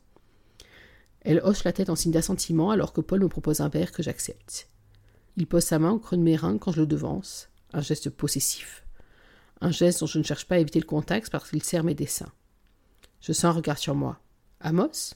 Elle 1.20 1.40
hoche 1.44 1.64
la 1.64 1.72
tête 1.72 1.90
en 1.90 1.96
signe 1.96 2.12
d'assentiment 2.12 2.70
alors 2.70 2.92
que 2.92 3.00
Paul 3.00 3.20
me 3.20 3.28
propose 3.28 3.60
un 3.60 3.68
verre 3.68 3.92
que 3.92 4.02
j'accepte. 4.02 4.68
Il 5.36 5.46
pose 5.46 5.64
sa 5.64 5.78
main 5.78 5.90
au 5.90 5.98
creux 5.98 6.16
de 6.16 6.22
mes 6.22 6.36
reins 6.36 6.58
quand 6.58 6.72
je 6.72 6.80
le 6.80 6.86
devance, 6.86 7.50
un 7.72 7.82
geste 7.82 8.10
possessif. 8.10 8.84
Un 9.60 9.70
geste 9.70 10.00
dont 10.00 10.06
je 10.06 10.18
ne 10.18 10.24
cherche 10.24 10.46
pas 10.46 10.54
à 10.54 10.58
éviter 10.58 10.80
le 10.80 10.86
contact 10.86 11.30
parce 11.30 11.50
qu'il 11.50 11.62
sert 11.62 11.84
mes 11.84 11.94
dessins. 11.94 12.32
Je 13.20 13.32
sens 13.32 13.44
un 13.44 13.52
regard 13.52 13.78
sur 13.78 13.94
moi. 13.94 14.18
Amos? 14.60 15.14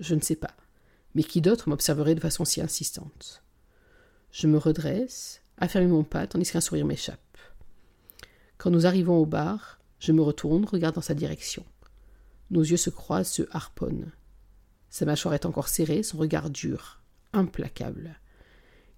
Je 0.00 0.16
ne 0.16 0.20
sais 0.20 0.36
pas. 0.36 0.54
Mais 1.14 1.22
qui 1.22 1.40
d'autre 1.40 1.68
m'observerait 1.68 2.16
de 2.16 2.20
façon 2.20 2.44
si 2.44 2.60
insistante? 2.60 3.44
Je 4.32 4.48
me 4.48 4.58
redresse, 4.58 5.40
affermis 5.58 5.86
mon 5.86 6.02
pas 6.02 6.26
tandis 6.26 6.50
qu'un 6.50 6.60
sourire 6.60 6.84
m'échappe. 6.84 7.23
Quand 8.64 8.70
nous 8.70 8.86
arrivons 8.86 9.18
au 9.18 9.26
bar, 9.26 9.78
je 9.98 10.10
me 10.10 10.22
retourne, 10.22 10.64
regarde 10.64 10.94
dans 10.94 11.02
sa 11.02 11.12
direction. 11.12 11.66
Nos 12.50 12.62
yeux 12.62 12.78
se 12.78 12.88
croisent, 12.88 13.30
se 13.30 13.42
harponnent. 13.50 14.10
Sa 14.88 15.04
mâchoire 15.04 15.34
est 15.34 15.44
encore 15.44 15.68
serrée, 15.68 16.02
son 16.02 16.16
regard 16.16 16.48
dur, 16.48 17.02
implacable. 17.34 18.18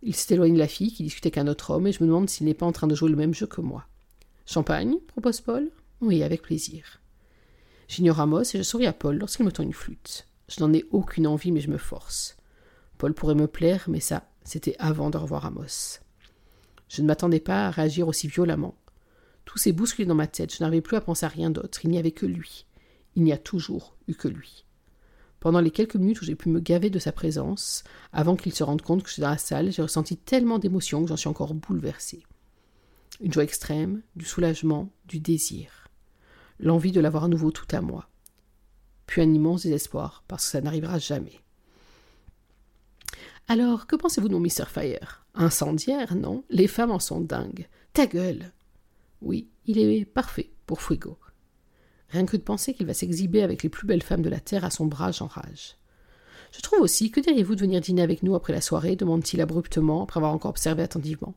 Il 0.02 0.14
s'éloigne 0.14 0.54
de 0.54 0.60
la 0.60 0.68
fille 0.68 0.92
qui 0.92 1.02
discutait 1.02 1.36
avec 1.36 1.38
un 1.38 1.50
autre 1.50 1.72
homme 1.72 1.88
et 1.88 1.90
je 1.90 2.00
me 2.00 2.06
demande 2.06 2.30
s'il 2.30 2.46
n'est 2.46 2.54
pas 2.54 2.64
en 2.64 2.70
train 2.70 2.86
de 2.86 2.94
jouer 2.94 3.10
le 3.10 3.16
même 3.16 3.34
jeu 3.34 3.48
que 3.48 3.60
moi. 3.60 3.88
Champagne 4.46 4.98
propose 5.08 5.40
Paul? 5.40 5.68
Oui, 6.00 6.22
avec 6.22 6.42
plaisir. 6.42 7.00
J'ignore 7.88 8.20
Amos 8.20 8.42
et 8.42 8.58
je 8.58 8.62
souris 8.62 8.86
à 8.86 8.92
Paul 8.92 9.16
lorsqu'il 9.16 9.46
me 9.46 9.50
tend 9.50 9.64
une 9.64 9.72
flûte. 9.72 10.28
Je 10.48 10.60
n'en 10.60 10.72
ai 10.72 10.84
aucune 10.92 11.26
envie, 11.26 11.50
mais 11.50 11.60
je 11.60 11.70
me 11.70 11.78
force. 11.78 12.36
Paul 12.98 13.14
pourrait 13.14 13.34
me 13.34 13.48
plaire, 13.48 13.86
mais 13.88 13.98
ça, 13.98 14.28
c'était 14.44 14.76
avant 14.78 15.10
de 15.10 15.18
revoir 15.18 15.44
Amos. 15.44 15.98
Je 16.88 17.02
ne 17.02 17.08
m'attendais 17.08 17.40
pas 17.40 17.66
à 17.66 17.70
réagir 17.72 18.06
aussi 18.06 18.28
violemment. 18.28 18.76
Tout 19.46 19.56
s'est 19.56 19.72
bousculé 19.72 20.04
dans 20.06 20.14
ma 20.14 20.26
tête, 20.26 20.54
je 20.54 20.62
n'arrivais 20.62 20.82
plus 20.82 20.96
à 20.96 21.00
penser 21.00 21.24
à 21.24 21.30
rien 21.30 21.48
d'autre, 21.48 21.80
il 21.84 21.90
n'y 21.90 21.98
avait 21.98 22.10
que 22.10 22.26
lui. 22.26 22.66
Il 23.14 23.22
n'y 23.22 23.32
a 23.32 23.38
toujours 23.38 23.96
eu 24.08 24.14
que 24.14 24.28
lui. 24.28 24.66
Pendant 25.40 25.60
les 25.60 25.70
quelques 25.70 25.96
minutes 25.96 26.20
où 26.20 26.24
j'ai 26.24 26.34
pu 26.34 26.48
me 26.48 26.60
gaver 26.60 26.90
de 26.90 26.98
sa 26.98 27.12
présence, 27.12 27.84
avant 28.12 28.36
qu'il 28.36 28.52
se 28.52 28.64
rende 28.64 28.82
compte 28.82 29.02
que 29.02 29.08
je 29.08 29.14
suis 29.14 29.22
dans 29.22 29.30
la 29.30 29.38
salle, 29.38 29.70
j'ai 29.70 29.82
ressenti 29.82 30.16
tellement 30.16 30.58
d'émotions 30.58 31.02
que 31.02 31.08
j'en 31.08 31.16
suis 31.16 31.28
encore 31.28 31.54
bouleversée. 31.54 32.24
Une 33.20 33.32
joie 33.32 33.44
extrême, 33.44 34.02
du 34.16 34.24
soulagement, 34.24 34.90
du 35.06 35.20
désir. 35.20 35.88
L'envie 36.58 36.92
de 36.92 37.00
l'avoir 37.00 37.24
à 37.24 37.28
nouveau 37.28 37.52
tout 37.52 37.68
à 37.70 37.80
moi. 37.80 38.08
Puis 39.06 39.22
un 39.22 39.32
immense 39.32 39.62
désespoir, 39.62 40.24
parce 40.26 40.44
que 40.44 40.50
ça 40.50 40.60
n'arrivera 40.60 40.98
jamais. 40.98 41.40
Alors, 43.46 43.86
que 43.86 43.94
pensez-vous 43.94 44.28
de 44.28 44.34
mon 44.34 44.40
Mr. 44.40 44.66
Fire? 44.66 45.24
Incendiaire, 45.34 46.16
non? 46.16 46.42
Les 46.50 46.66
femmes 46.66 46.90
en 46.90 46.98
sont 46.98 47.20
dingues. 47.20 47.68
Ta 47.92 48.06
gueule 48.06 48.52
Oui, 49.22 49.48
il 49.64 49.78
est 49.78 50.04
parfait 50.04 50.50
pour 50.66 50.82
Fuego. 50.82 51.18
Rien 52.10 52.26
que 52.26 52.36
de 52.36 52.42
penser 52.42 52.74
qu'il 52.74 52.86
va 52.86 52.94
s'exhiber 52.94 53.42
avec 53.42 53.62
les 53.62 53.68
plus 53.68 53.86
belles 53.86 54.02
femmes 54.02 54.22
de 54.22 54.30
la 54.30 54.40
terre 54.40 54.64
à 54.64 54.70
son 54.70 54.86
bras, 54.86 55.12
j'enrage. 55.12 55.76
Je 56.52 56.60
trouve 56.60 56.80
aussi, 56.80 57.10
que 57.10 57.20
diriez-vous 57.20 57.54
de 57.54 57.60
venir 57.60 57.80
dîner 57.80 58.02
avec 58.02 58.22
nous 58.22 58.34
après 58.34 58.52
la 58.52 58.60
soirée 58.60 58.96
demande-t-il 58.96 59.40
abruptement, 59.40 60.04
après 60.04 60.18
avoir 60.18 60.32
encore 60.32 60.50
observé 60.50 60.82
attentivement. 60.82 61.34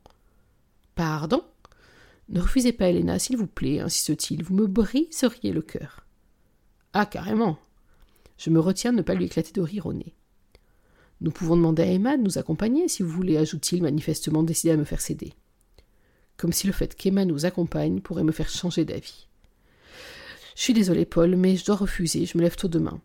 Pardon? 0.95 1.43
Ne 2.29 2.41
refusez 2.41 2.73
pas, 2.73 2.89
Helena, 2.89 3.17
s'il 3.17 3.37
vous 3.37 3.47
plaît, 3.47 3.79
insiste-t-il, 3.79 4.43
vous 4.43 4.53
me 4.53 4.67
briseriez 4.67 5.51
le 5.51 5.61
cœur. 5.61 6.05
Ah, 6.93 7.05
carrément 7.07 7.57
Je 8.37 8.51
me 8.51 8.59
retiens 8.59 8.91
de 8.91 8.97
ne 8.97 9.01
pas 9.01 9.15
lui 9.15 9.25
éclater 9.25 9.51
de 9.51 9.61
rire 9.61 9.87
au 9.87 9.93
nez. 9.93 10.13
Nous 11.21 11.31
pouvons 11.31 11.57
demander 11.57 11.83
à 11.83 11.87
Emma 11.87 12.17
de 12.17 12.23
nous 12.23 12.37
accompagner, 12.37 12.87
si 12.87 13.03
vous 13.03 13.09
voulez, 13.09 13.37
ajoute-t-il, 13.37 13.81
manifestement 13.81 14.43
décidé 14.43 14.71
à 14.71 14.77
me 14.77 14.85
faire 14.85 15.01
céder. 15.01 15.33
Comme 16.39 16.53
si 16.53 16.67
le 16.67 16.73
fait 16.73 16.95
qu'Emma 16.95 17.25
nous 17.25 17.45
accompagne 17.45 17.99
pourrait 17.99 18.23
me 18.23 18.31
faire 18.31 18.47
changer 18.47 18.85
d'avis. 18.85 19.27
Je 20.55 20.61
suis 20.61 20.73
désolé, 20.73 21.05
Paul, 21.05 21.35
mais 21.35 21.57
je 21.57 21.65
dois 21.65 21.75
refuser, 21.75 22.25
je 22.25 22.37
me 22.37 22.41
lève 22.41 22.55
tôt 22.55 22.69
demain. 22.69 23.01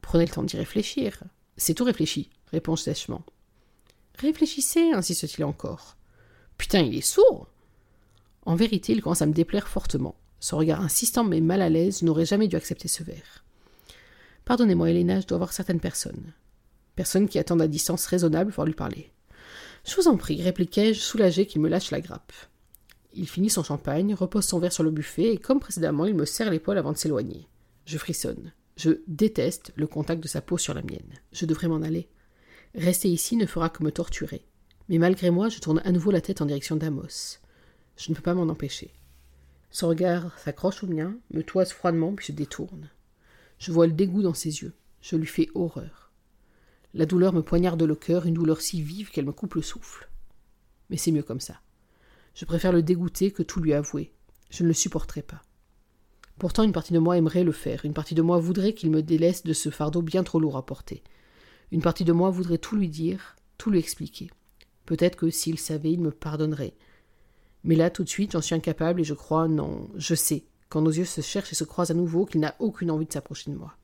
Prenez 0.00 0.24
le 0.24 0.30
temps 0.30 0.42
d'y 0.42 0.56
réfléchir. 0.56 1.22
C'est 1.58 1.74
tout 1.74 1.84
réfléchi, 1.84 2.30
réponds-je 2.50 2.82
sèchement. 2.82 3.22
Réfléchissez, 4.18 4.90
insiste-t-il 4.92 5.44
encore. 5.44 5.98
Putain, 6.56 6.80
il 6.80 6.96
est 6.96 7.02
sourd 7.02 7.46
En 8.46 8.56
vérité, 8.56 8.94
il 8.94 9.02
commence 9.02 9.20
à 9.20 9.26
me 9.26 9.34
déplaire 9.34 9.68
fortement. 9.68 10.16
Son 10.40 10.56
regard 10.56 10.80
insistant 10.80 11.24
mais 11.24 11.42
mal 11.42 11.60
à 11.60 11.68
l'aise 11.68 12.02
n'aurait 12.02 12.24
jamais 12.24 12.48
dû 12.48 12.56
accepter 12.56 12.88
ce 12.88 13.02
verre. 13.02 13.44
Pardonnez-moi, 14.46 14.90
Helena, 14.90 15.20
je 15.20 15.26
dois 15.26 15.38
voir 15.38 15.52
certaines 15.52 15.80
personnes. 15.80 16.32
Personnes 16.96 17.28
qui 17.28 17.38
attendent 17.38 17.60
à 17.60 17.68
distance 17.68 18.06
raisonnable 18.06 18.50
pour 18.50 18.64
lui 18.64 18.72
parler. 18.72 19.12
Je 19.84 19.96
vous 19.96 20.08
en 20.08 20.16
prie, 20.16 20.42
répliquai-je, 20.42 21.00
soulagé 21.00 21.46
qu'il 21.46 21.60
me 21.60 21.68
lâche 21.68 21.90
la 21.90 22.00
grappe. 22.00 22.32
Il 23.12 23.28
finit 23.28 23.50
son 23.50 23.64
champagne, 23.64 24.14
repose 24.14 24.44
son 24.44 24.58
verre 24.58 24.72
sur 24.72 24.84
le 24.84 24.90
buffet, 24.90 25.32
et 25.32 25.38
comme 25.38 25.60
précédemment, 25.60 26.06
il 26.06 26.14
me 26.14 26.26
serre 26.26 26.50
l'épaule 26.50 26.78
avant 26.78 26.92
de 26.92 26.98
s'éloigner. 26.98 27.48
Je 27.86 27.98
frissonne. 27.98 28.52
Je 28.76 29.00
déteste 29.08 29.72
le 29.76 29.86
contact 29.86 30.22
de 30.22 30.28
sa 30.28 30.40
peau 30.40 30.58
sur 30.58 30.74
la 30.74 30.82
mienne. 30.82 31.20
Je 31.32 31.46
devrais 31.46 31.68
m'en 31.68 31.82
aller. 31.82 32.08
Rester 32.74 33.08
ici 33.08 33.36
ne 33.36 33.46
fera 33.46 33.68
que 33.68 33.82
me 33.82 33.90
torturer. 33.90 34.44
Mais 34.88 34.98
malgré 34.98 35.30
moi, 35.30 35.48
je 35.48 35.58
tourne 35.58 35.82
à 35.84 35.92
nouveau 35.92 36.10
la 36.10 36.20
tête 36.20 36.40
en 36.40 36.46
direction 36.46 36.76
d'Amos. 36.76 37.38
Je 37.96 38.10
ne 38.10 38.14
peux 38.14 38.22
pas 38.22 38.34
m'en 38.34 38.48
empêcher. 38.48 38.92
Son 39.70 39.88
regard 39.88 40.38
s'accroche 40.38 40.82
au 40.82 40.86
mien, 40.86 41.16
me 41.30 41.42
toise 41.42 41.72
froidement, 41.72 42.14
puis 42.14 42.26
se 42.26 42.32
détourne. 42.32 42.88
Je 43.58 43.72
vois 43.72 43.86
le 43.86 43.92
dégoût 43.92 44.22
dans 44.22 44.34
ses 44.34 44.62
yeux. 44.62 44.72
Je 45.02 45.16
lui 45.16 45.26
fais 45.26 45.48
horreur. 45.54 45.99
La 46.92 47.06
douleur 47.06 47.32
me 47.32 47.42
poignarde 47.42 47.82
le 47.82 47.94
cœur, 47.94 48.26
une 48.26 48.34
douleur 48.34 48.60
si 48.60 48.82
vive 48.82 49.10
qu'elle 49.10 49.26
me 49.26 49.32
coupe 49.32 49.54
le 49.54 49.62
souffle. 49.62 50.10
Mais 50.88 50.96
c'est 50.96 51.12
mieux 51.12 51.22
comme 51.22 51.40
ça. 51.40 51.60
Je 52.34 52.44
préfère 52.44 52.72
le 52.72 52.82
dégoûter 52.82 53.30
que 53.30 53.42
tout 53.42 53.60
lui 53.60 53.72
avouer. 53.72 54.12
Je 54.50 54.62
ne 54.62 54.68
le 54.68 54.74
supporterai 54.74 55.22
pas. 55.22 55.42
Pourtant, 56.38 56.62
une 56.62 56.72
partie 56.72 56.92
de 56.92 56.98
moi 56.98 57.16
aimerait 57.16 57.44
le 57.44 57.52
faire, 57.52 57.84
une 57.84 57.92
partie 57.92 58.14
de 58.14 58.22
moi 58.22 58.38
voudrait 58.38 58.72
qu'il 58.72 58.90
me 58.90 59.02
délaisse 59.02 59.44
de 59.44 59.52
ce 59.52 59.68
fardeau 59.68 60.02
bien 60.02 60.24
trop 60.24 60.40
lourd 60.40 60.56
à 60.56 60.64
porter. 60.64 61.02
Une 61.70 61.82
partie 61.82 62.04
de 62.04 62.12
moi 62.12 62.30
voudrait 62.30 62.58
tout 62.58 62.76
lui 62.76 62.88
dire, 62.88 63.36
tout 63.58 63.70
lui 63.70 63.78
expliquer. 63.78 64.30
Peut-être 64.86 65.16
que 65.16 65.30
s'il 65.30 65.58
savait, 65.58 65.92
il 65.92 66.00
me 66.00 66.10
pardonnerait. 66.10 66.74
Mais 67.62 67.76
là, 67.76 67.90
tout 67.90 68.04
de 68.04 68.08
suite, 68.08 68.32
j'en 68.32 68.40
suis 68.40 68.54
incapable 68.54 69.02
et 69.02 69.04
je 69.04 69.14
crois, 69.14 69.48
non, 69.48 69.88
je 69.96 70.14
sais, 70.14 70.44
quand 70.70 70.80
nos 70.80 70.90
yeux 70.90 71.04
se 71.04 71.20
cherchent 71.20 71.52
et 71.52 71.56
se 71.56 71.64
croisent 71.64 71.90
à 71.90 71.94
nouveau, 71.94 72.24
qu'il 72.24 72.40
n'a 72.40 72.56
aucune 72.58 72.90
envie 72.90 73.06
de 73.06 73.12
s'approcher 73.12 73.50
de 73.50 73.56
moi. 73.56 73.76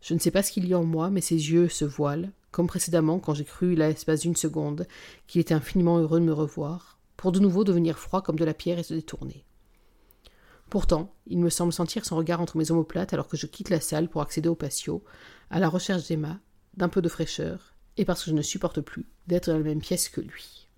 Je 0.00 0.14
ne 0.14 0.18
sais 0.18 0.30
pas 0.30 0.42
ce 0.42 0.52
qu'il 0.52 0.66
y 0.66 0.74
a 0.74 0.78
en 0.78 0.84
moi, 0.84 1.10
mais 1.10 1.20
ses 1.20 1.34
yeux 1.34 1.68
se 1.68 1.84
voilent, 1.84 2.32
comme 2.50 2.66
précédemment 2.66 3.18
quand 3.18 3.34
j'ai 3.34 3.44
cru, 3.44 3.74
l'espace 3.74 4.20
d'une 4.20 4.36
seconde, 4.36 4.86
qu'il 5.26 5.40
était 5.40 5.54
infiniment 5.54 5.98
heureux 5.98 6.20
de 6.20 6.24
me 6.24 6.32
revoir, 6.32 6.98
pour 7.16 7.32
de 7.32 7.40
nouveau 7.40 7.64
devenir 7.64 7.98
froid 7.98 8.22
comme 8.22 8.38
de 8.38 8.44
la 8.44 8.54
pierre 8.54 8.78
et 8.78 8.82
se 8.82 8.94
détourner. 8.94 9.44
Pourtant, 10.70 11.12
il 11.26 11.38
me 11.38 11.50
semble 11.50 11.72
sentir 11.72 12.06
son 12.06 12.16
regard 12.16 12.40
entre 12.40 12.56
mes 12.56 12.70
omoplates 12.70 13.12
alors 13.12 13.28
que 13.28 13.36
je 13.36 13.46
quitte 13.46 13.70
la 13.70 13.80
salle 13.80 14.08
pour 14.08 14.22
accéder 14.22 14.48
au 14.48 14.54
patio, 14.54 15.04
à 15.50 15.58
la 15.58 15.68
recherche 15.68 16.06
d'Emma, 16.06 16.38
d'un 16.76 16.88
peu 16.88 17.02
de 17.02 17.08
fraîcheur, 17.08 17.74
et 17.96 18.04
parce 18.04 18.24
que 18.24 18.30
je 18.30 18.36
ne 18.36 18.42
supporte 18.42 18.80
plus 18.80 19.06
d'être 19.26 19.50
dans 19.50 19.58
la 19.58 19.64
même 19.64 19.80
pièce 19.80 20.08
que 20.08 20.20
lui. 20.20 20.69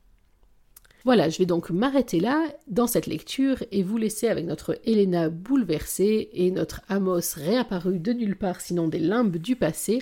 Voilà, 1.04 1.28
je 1.28 1.38
vais 1.38 1.46
donc 1.46 1.70
m'arrêter 1.70 2.20
là 2.20 2.46
dans 2.68 2.86
cette 2.86 3.06
lecture 3.06 3.64
et 3.72 3.82
vous 3.82 3.96
laisser 3.96 4.28
avec 4.28 4.46
notre 4.46 4.78
Helena 4.84 5.30
bouleversée 5.30 6.30
et 6.32 6.52
notre 6.52 6.80
Amos 6.88 7.34
réapparu 7.36 7.98
de 7.98 8.12
nulle 8.12 8.36
part 8.36 8.60
sinon 8.60 8.86
des 8.86 9.00
limbes 9.00 9.36
du 9.36 9.56
passé. 9.56 10.00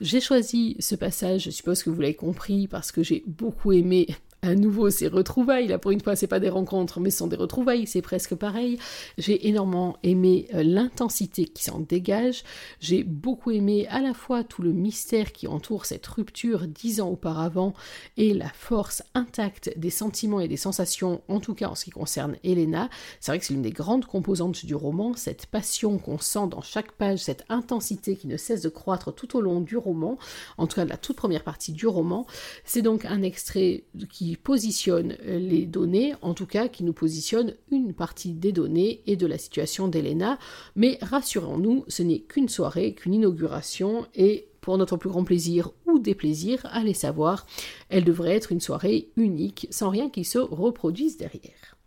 J'ai 0.00 0.20
choisi 0.20 0.76
ce 0.80 0.96
passage, 0.96 1.44
je 1.44 1.50
suppose 1.50 1.84
que 1.84 1.90
vous 1.90 2.00
l'avez 2.00 2.14
compris, 2.14 2.66
parce 2.66 2.90
que 2.90 3.02
j'ai 3.02 3.22
beaucoup 3.26 3.72
aimé 3.72 4.08
à 4.42 4.54
nouveau 4.54 4.90
ces 4.90 5.08
retrouvailles. 5.08 5.68
Là, 5.68 5.78
pour 5.78 5.90
une 5.90 6.00
fois, 6.00 6.16
c'est 6.16 6.26
pas 6.26 6.40
des 6.40 6.48
rencontres, 6.48 7.00
mais 7.00 7.10
ce 7.10 7.18
sont 7.18 7.26
des 7.26 7.36
retrouvailles, 7.36 7.86
c'est 7.86 8.02
presque 8.02 8.34
pareil. 8.34 8.78
J'ai 9.18 9.48
énormément 9.48 9.96
aimé 10.02 10.48
euh, 10.54 10.62
l'intensité 10.62 11.44
qui 11.44 11.64
s'en 11.64 11.80
dégage. 11.80 12.42
J'ai 12.80 13.04
beaucoup 13.04 13.50
aimé 13.50 13.86
à 13.88 14.00
la 14.00 14.14
fois 14.14 14.44
tout 14.44 14.62
le 14.62 14.72
mystère 14.72 15.32
qui 15.32 15.46
entoure 15.46 15.86
cette 15.86 16.06
rupture 16.06 16.66
dix 16.66 17.00
ans 17.00 17.10
auparavant 17.10 17.74
et 18.16 18.34
la 18.34 18.48
force 18.48 19.02
intacte 19.14 19.72
des 19.76 19.90
sentiments 19.90 20.40
et 20.40 20.48
des 20.48 20.56
sensations, 20.56 21.22
en 21.28 21.40
tout 21.40 21.54
cas 21.54 21.68
en 21.68 21.74
ce 21.74 21.84
qui 21.84 21.90
concerne 21.90 22.36
Elena. 22.44 22.88
C'est 23.20 23.32
vrai 23.32 23.38
que 23.38 23.44
c'est 23.44 23.52
l'une 23.52 23.62
des 23.62 23.70
grandes 23.70 24.06
composantes 24.06 24.64
du 24.64 24.74
roman, 24.74 25.14
cette 25.14 25.46
passion 25.46 25.98
qu'on 25.98 26.18
sent 26.18 26.48
dans 26.50 26.62
chaque 26.62 26.92
page, 26.92 27.18
cette 27.18 27.44
intensité 27.48 28.16
qui 28.16 28.26
ne 28.26 28.36
cesse 28.36 28.62
de 28.62 28.68
croître 28.68 29.14
tout 29.14 29.36
au 29.36 29.40
long 29.40 29.60
du 29.60 29.76
roman, 29.76 30.18
en 30.58 30.66
tout 30.66 30.76
cas 30.76 30.84
de 30.84 30.90
la 30.90 30.96
toute 30.96 31.16
première 31.16 31.44
partie 31.44 31.72
du 31.72 31.86
roman. 31.86 32.26
C'est 32.64 32.82
donc 32.82 33.04
un 33.04 33.22
extrait 33.22 33.84
qui 34.10 34.29
positionne 34.36 35.16
les 35.24 35.66
données, 35.66 36.14
en 36.22 36.34
tout 36.34 36.46
cas 36.46 36.68
qui 36.68 36.84
nous 36.84 36.92
positionne 36.92 37.54
une 37.70 37.94
partie 37.94 38.32
des 38.32 38.52
données 38.52 39.02
et 39.06 39.16
de 39.16 39.26
la 39.26 39.38
situation 39.38 39.88
d'Elena. 39.88 40.38
Mais 40.76 40.98
rassurons-nous, 41.02 41.84
ce 41.88 42.02
n'est 42.02 42.20
qu'une 42.20 42.48
soirée, 42.48 42.94
qu'une 42.94 43.14
inauguration 43.14 44.06
et 44.14 44.48
pour 44.60 44.76
notre 44.78 44.96
plus 44.96 45.10
grand 45.10 45.24
plaisir 45.24 45.70
ou 45.86 45.98
déplaisir, 45.98 46.66
allez 46.70 46.94
savoir, 46.94 47.46
elle 47.88 48.04
devrait 48.04 48.36
être 48.36 48.52
une 48.52 48.60
soirée 48.60 49.08
unique, 49.16 49.66
sans 49.70 49.88
rien 49.88 50.10
qui 50.10 50.24
se 50.24 50.38
reproduise 50.38 51.16
derrière. 51.16 51.79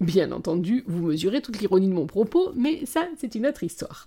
Bien 0.00 0.30
entendu, 0.32 0.84
vous 0.86 1.06
mesurez 1.06 1.40
toute 1.40 1.58
l'ironie 1.58 1.88
de 1.88 1.94
mon 1.94 2.06
propos, 2.06 2.52
mais 2.54 2.84
ça, 2.84 3.08
c'est 3.16 3.34
une 3.34 3.46
autre 3.46 3.62
histoire. 3.62 4.06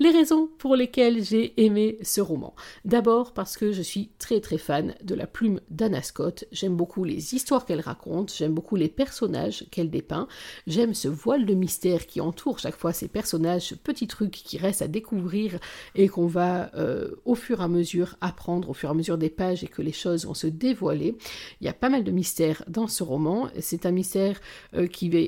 Les 0.00 0.10
raisons 0.10 0.48
pour 0.58 0.74
lesquelles 0.74 1.22
j'ai 1.22 1.64
aimé 1.64 1.96
ce 2.02 2.20
roman. 2.20 2.56
D'abord 2.84 3.32
parce 3.34 3.56
que 3.56 3.70
je 3.70 3.80
suis 3.80 4.10
très 4.18 4.40
très 4.40 4.58
fan 4.58 4.96
de 5.04 5.14
la 5.14 5.28
plume 5.28 5.60
d'Anna 5.70 6.02
Scott. 6.02 6.44
J'aime 6.50 6.74
beaucoup 6.74 7.04
les 7.04 7.36
histoires 7.36 7.66
qu'elle 7.66 7.80
raconte, 7.80 8.34
j'aime 8.36 8.52
beaucoup 8.52 8.74
les 8.74 8.88
personnages 8.88 9.64
qu'elle 9.70 9.90
dépeint, 9.90 10.26
j'aime 10.66 10.92
ce 10.92 11.06
voile 11.06 11.46
de 11.46 11.54
mystère 11.54 12.06
qui 12.06 12.20
entoure 12.20 12.58
chaque 12.58 12.76
fois 12.76 12.92
ces 12.92 13.06
personnages, 13.06 13.68
ce 13.68 13.74
petit 13.76 14.08
truc 14.08 14.32
qui 14.32 14.58
reste 14.58 14.82
à 14.82 14.88
découvrir 14.88 15.60
et 15.94 16.08
qu'on 16.08 16.26
va 16.26 16.74
euh, 16.74 17.12
au 17.24 17.36
fur 17.36 17.60
et 17.60 17.64
à 17.64 17.68
mesure 17.68 18.16
apprendre, 18.20 18.70
au 18.70 18.74
fur 18.74 18.88
et 18.88 18.92
à 18.92 18.94
mesure 18.96 19.18
des 19.18 19.30
pages 19.30 19.62
et 19.62 19.68
que 19.68 19.82
les 19.82 19.92
choses 19.92 20.26
vont 20.26 20.34
se 20.34 20.48
dévoiler. 20.48 21.14
Il 21.60 21.64
y 21.64 21.70
a 21.70 21.74
pas 21.74 21.90
mal 21.90 22.02
de 22.02 22.10
mystères 22.10 22.64
dans 22.66 22.88
ce 22.88 23.04
roman. 23.04 23.48
C'est 23.60 23.86
un 23.86 23.92
mystère 23.92 24.40
euh, 24.74 24.88
qui 24.88 25.08
va 25.08 25.27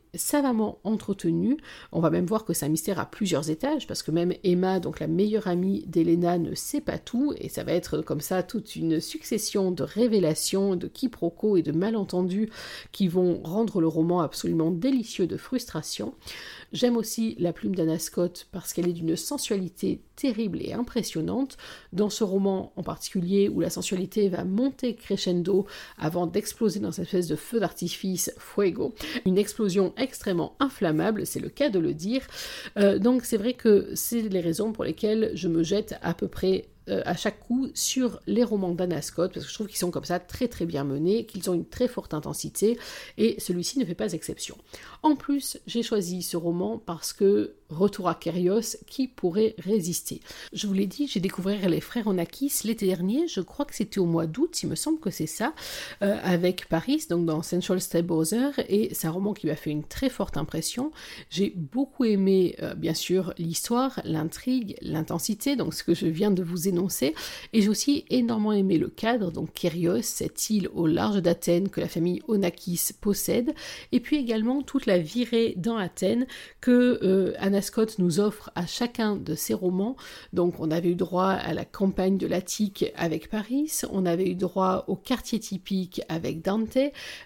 savamment 0.13 0.79
entretenu. 0.83 1.57
On 1.91 1.99
va 1.99 2.09
même 2.09 2.25
voir 2.25 2.45
que 2.45 2.53
c'est 2.53 2.65
un 2.65 2.69
mystère 2.69 2.99
à 2.99 3.05
plusieurs 3.05 3.49
étages, 3.49 3.87
parce 3.87 4.03
que 4.03 4.11
même 4.11 4.33
Emma, 4.43 4.79
donc 4.79 4.99
la 4.99 5.07
meilleure 5.07 5.47
amie 5.47 5.85
d'Elena, 5.87 6.37
ne 6.37 6.53
sait 6.53 6.81
pas 6.81 6.97
tout, 6.97 7.33
et 7.37 7.49
ça 7.49 7.63
va 7.63 7.73
être 7.73 8.01
comme 8.01 8.21
ça 8.21 8.43
toute 8.43 8.75
une 8.75 8.99
succession 8.99 9.71
de 9.71 9.83
révélations, 9.83 10.75
de 10.75 10.87
quiproquos 10.87 11.57
et 11.57 11.61
de 11.61 11.71
malentendus 11.71 12.49
qui 12.91 13.07
vont 13.07 13.41
rendre 13.43 13.81
le 13.81 13.87
roman 13.87 14.21
absolument 14.21 14.71
délicieux 14.71 15.27
de 15.27 15.37
frustration. 15.37 16.13
J'aime 16.73 16.95
aussi 16.95 17.35
la 17.39 17.51
plume 17.51 17.75
d'Anna 17.75 17.99
Scott 17.99 18.47
parce 18.51 18.71
qu'elle 18.71 18.87
est 18.87 18.93
d'une 18.93 19.17
sensualité 19.17 20.01
terrible 20.15 20.61
et 20.61 20.73
impressionnante. 20.73 21.57
Dans 21.91 22.09
ce 22.09 22.23
roman 22.23 22.71
en 22.75 22.83
particulier, 22.83 23.49
où 23.49 23.59
la 23.59 23.69
sensualité 23.69 24.29
va 24.29 24.45
monter 24.45 24.95
crescendo 24.95 25.65
avant 25.97 26.27
d'exploser 26.27 26.79
dans 26.79 26.91
cette 26.91 27.05
espèce 27.05 27.27
de 27.27 27.35
feu 27.35 27.59
d'artifice 27.59 28.31
fuego, 28.37 28.93
une 29.25 29.37
explosion 29.37 29.93
extrêmement 30.01 30.55
inflammable, 30.59 31.25
c'est 31.25 31.39
le 31.39 31.49
cas 31.49 31.69
de 31.69 31.79
le 31.79 31.93
dire. 31.93 32.21
Euh, 32.77 32.99
donc 32.99 33.23
c'est 33.23 33.37
vrai 33.37 33.53
que 33.53 33.91
c'est 33.95 34.21
les 34.21 34.41
raisons 34.41 34.71
pour 34.73 34.83
lesquelles 34.83 35.31
je 35.35 35.47
me 35.47 35.63
jette 35.63 35.95
à 36.01 36.13
peu 36.13 36.27
près 36.27 36.65
euh, 36.91 37.01
à 37.05 37.15
chaque 37.15 37.39
coup 37.39 37.69
sur 37.73 38.19
les 38.27 38.43
romans 38.43 38.73
d'Anna 38.73 39.01
Scott, 39.01 39.31
parce 39.33 39.45
que 39.45 39.49
je 39.49 39.55
trouve 39.55 39.67
qu'ils 39.67 39.77
sont 39.77 39.91
comme 39.91 40.05
ça 40.05 40.19
très 40.19 40.47
très 40.47 40.65
bien 40.65 40.83
menés, 40.83 41.25
qu'ils 41.25 41.49
ont 41.49 41.53
une 41.53 41.65
très 41.65 41.87
forte 41.87 42.13
intensité, 42.13 42.77
et 43.17 43.39
celui-ci 43.39 43.79
ne 43.79 43.85
fait 43.85 43.95
pas 43.95 44.13
exception. 44.13 44.57
En 45.03 45.15
plus, 45.15 45.57
j'ai 45.67 45.83
choisi 45.83 46.21
ce 46.21 46.37
roman 46.37 46.77
parce 46.77 47.13
que 47.13 47.55
Retour 47.71 48.09
à 48.09 48.15
Kérios, 48.15 48.77
qui 48.85 49.07
pourrait 49.07 49.55
résister 49.57 50.19
Je 50.51 50.67
vous 50.67 50.73
l'ai 50.73 50.87
dit, 50.87 51.07
j'ai 51.07 51.21
découvert 51.21 51.69
Les 51.69 51.79
Frères 51.79 52.07
Onakis 52.07 52.51
l'été 52.65 52.85
dernier, 52.85 53.27
je 53.29 53.39
crois 53.39 53.65
que 53.65 53.73
c'était 53.73 53.99
au 53.99 54.05
mois 54.05 54.27
d'août, 54.27 54.61
il 54.61 54.69
me 54.69 54.75
semble 54.75 54.99
que 54.99 55.09
c'est 55.09 55.25
ça, 55.25 55.53
euh, 56.01 56.17
avec 56.21 56.67
Paris, 56.67 57.05
donc 57.09 57.25
dans 57.25 57.41
Central 57.41 57.79
Step 57.79 58.05
Brother, 58.05 58.51
et 58.67 58.93
c'est 58.93 59.07
un 59.07 59.11
roman 59.11 59.33
qui 59.33 59.47
m'a 59.47 59.55
fait 59.55 59.69
une 59.69 59.85
très 59.85 60.09
forte 60.09 60.35
impression. 60.35 60.91
J'ai 61.29 61.53
beaucoup 61.55 62.03
aimé, 62.03 62.55
euh, 62.61 62.75
bien 62.75 62.93
sûr, 62.93 63.33
l'histoire, 63.37 64.01
l'intrigue, 64.03 64.75
l'intensité, 64.81 65.55
donc 65.55 65.73
ce 65.73 65.83
que 65.83 65.93
je 65.93 66.07
viens 66.07 66.31
de 66.31 66.43
vous 66.43 66.67
énoncer, 66.67 66.80
et 67.53 67.61
j'ai 67.61 67.69
aussi 67.69 68.05
énormément 68.09 68.53
aimé 68.53 68.77
le 68.77 68.87
cadre, 68.87 69.31
donc 69.31 69.53
Kérios, 69.53 70.01
cette 70.01 70.49
île 70.49 70.69
au 70.73 70.87
large 70.87 71.21
d'Athènes 71.21 71.69
que 71.69 71.81
la 71.81 71.87
famille 71.87 72.21
Onakis 72.27 72.89
possède, 72.99 73.53
et 73.91 73.99
puis 73.99 74.17
également 74.17 74.61
toute 74.61 74.85
la 74.85 74.97
virée 74.97 75.53
dans 75.57 75.77
Athènes 75.77 76.25
que 76.59 76.99
euh, 77.03 77.33
Anna 77.39 77.61
Scott 77.61 77.99
nous 77.99 78.19
offre 78.19 78.51
à 78.55 78.65
chacun 78.65 79.15
de 79.15 79.35
ses 79.35 79.53
romans. 79.53 79.95
Donc 80.33 80.59
on 80.59 80.71
avait 80.71 80.89
eu 80.89 80.95
droit 80.95 81.29
à 81.31 81.53
la 81.53 81.65
campagne 81.65 82.17
de 82.17 82.27
l'Attique 82.27 82.85
avec 82.95 83.29
Paris, 83.29 83.71
on 83.91 84.05
avait 84.05 84.29
eu 84.29 84.35
droit 84.35 84.85
au 84.87 84.95
quartier 84.95 85.39
typique 85.39 86.01
avec 86.09 86.41
Dante. 86.41 86.77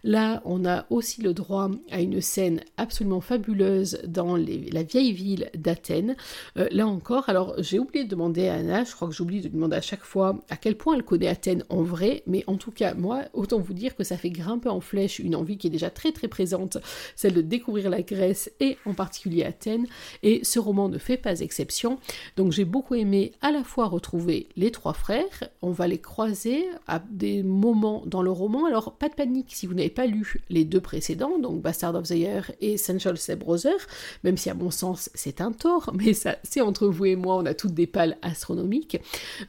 Là, 0.03 0.41
on 0.45 0.65
a 0.65 0.85
aussi 0.89 1.21
le 1.21 1.33
droit 1.33 1.69
à 1.91 2.01
une 2.01 2.21
scène 2.21 2.61
absolument 2.77 3.21
fabuleuse 3.21 3.99
dans 4.07 4.35
la 4.37 4.83
vieille 4.83 5.13
ville 5.13 5.49
d'Athènes. 5.55 6.15
Euh, 6.57 6.67
là 6.71 6.87
encore, 6.87 7.29
alors 7.29 7.55
j'ai 7.59 7.79
oublié 7.79 8.05
de 8.05 8.09
demander 8.09 8.47
à 8.47 8.55
Anna, 8.55 8.83
je 8.83 8.93
crois 8.93 9.07
que 9.07 9.13
j'oublie 9.13 9.34
de 9.41 9.47
demander 9.47 9.77
à 9.77 9.81
chaque 9.81 10.03
fois 10.03 10.39
à 10.49 10.57
quel 10.57 10.75
point 10.75 10.95
elle 10.95 11.03
connaît 11.03 11.27
Athènes 11.27 11.63
en 11.69 11.83
vrai, 11.83 12.23
mais 12.27 12.43
en 12.47 12.55
tout 12.55 12.71
cas, 12.71 12.93
moi, 12.93 13.23
autant 13.33 13.59
vous 13.59 13.73
dire 13.73 13.95
que 13.95 14.03
ça 14.03 14.17
fait 14.17 14.29
grimper 14.29 14.69
en 14.69 14.81
flèche 14.81 15.19
une 15.19 15.35
envie 15.35 15.57
qui 15.57 15.67
est 15.67 15.71
déjà 15.71 15.89
très 15.89 16.11
très 16.11 16.27
présente, 16.27 16.77
celle 17.15 17.33
de 17.33 17.41
découvrir 17.41 17.89
la 17.89 18.01
Grèce 18.01 18.51
et 18.59 18.77
en 18.85 18.93
particulier 18.93 19.43
Athènes. 19.43 19.87
Et 20.23 20.43
ce 20.43 20.59
roman 20.59 20.89
ne 20.89 20.97
fait 20.97 21.17
pas 21.17 21.39
exception. 21.39 21.99
Donc 22.37 22.51
j'ai 22.51 22.65
beaucoup 22.65 22.95
aimé 22.95 23.33
à 23.41 23.51
la 23.51 23.63
fois 23.63 23.87
retrouver 23.87 24.47
les 24.55 24.71
trois 24.71 24.93
frères, 24.93 25.49
on 25.61 25.71
va 25.71 25.87
les 25.87 25.99
croiser 25.99 26.65
à 26.87 26.99
des 27.09 27.43
moments 27.43 28.03
dans 28.05 28.21
le 28.21 28.31
roman. 28.31 28.65
Alors 28.65 28.93
pas 28.93 29.09
de 29.09 29.15
panique 29.15 29.51
si 29.53 29.67
vous 29.67 29.73
n'avez 29.73 29.89
pas 29.89 30.05
lu 30.05 30.41
les 30.49 30.65
deux 30.65 30.81
précédents, 30.81 31.39
donc 31.39 31.61
Bastard 31.61 31.95
of 31.95 32.07
the 32.07 32.11
Year 32.11 32.51
et 32.61 32.73
Essential 32.73 33.17
Step 33.17 33.39
Brother, 33.39 33.75
même 34.23 34.37
si 34.37 34.49
à 34.49 34.53
mon 34.53 34.71
sens 34.71 35.09
c'est 35.13 35.41
un 35.41 35.51
tort, 35.51 35.91
mais 35.93 36.13
ça 36.13 36.37
c'est 36.43 36.61
entre 36.61 36.87
vous 36.87 37.05
et 37.05 37.15
moi, 37.15 37.37
on 37.37 37.45
a 37.45 37.53
toutes 37.53 37.73
des 37.73 37.87
pales 37.87 38.17
astronomiques. 38.21 38.99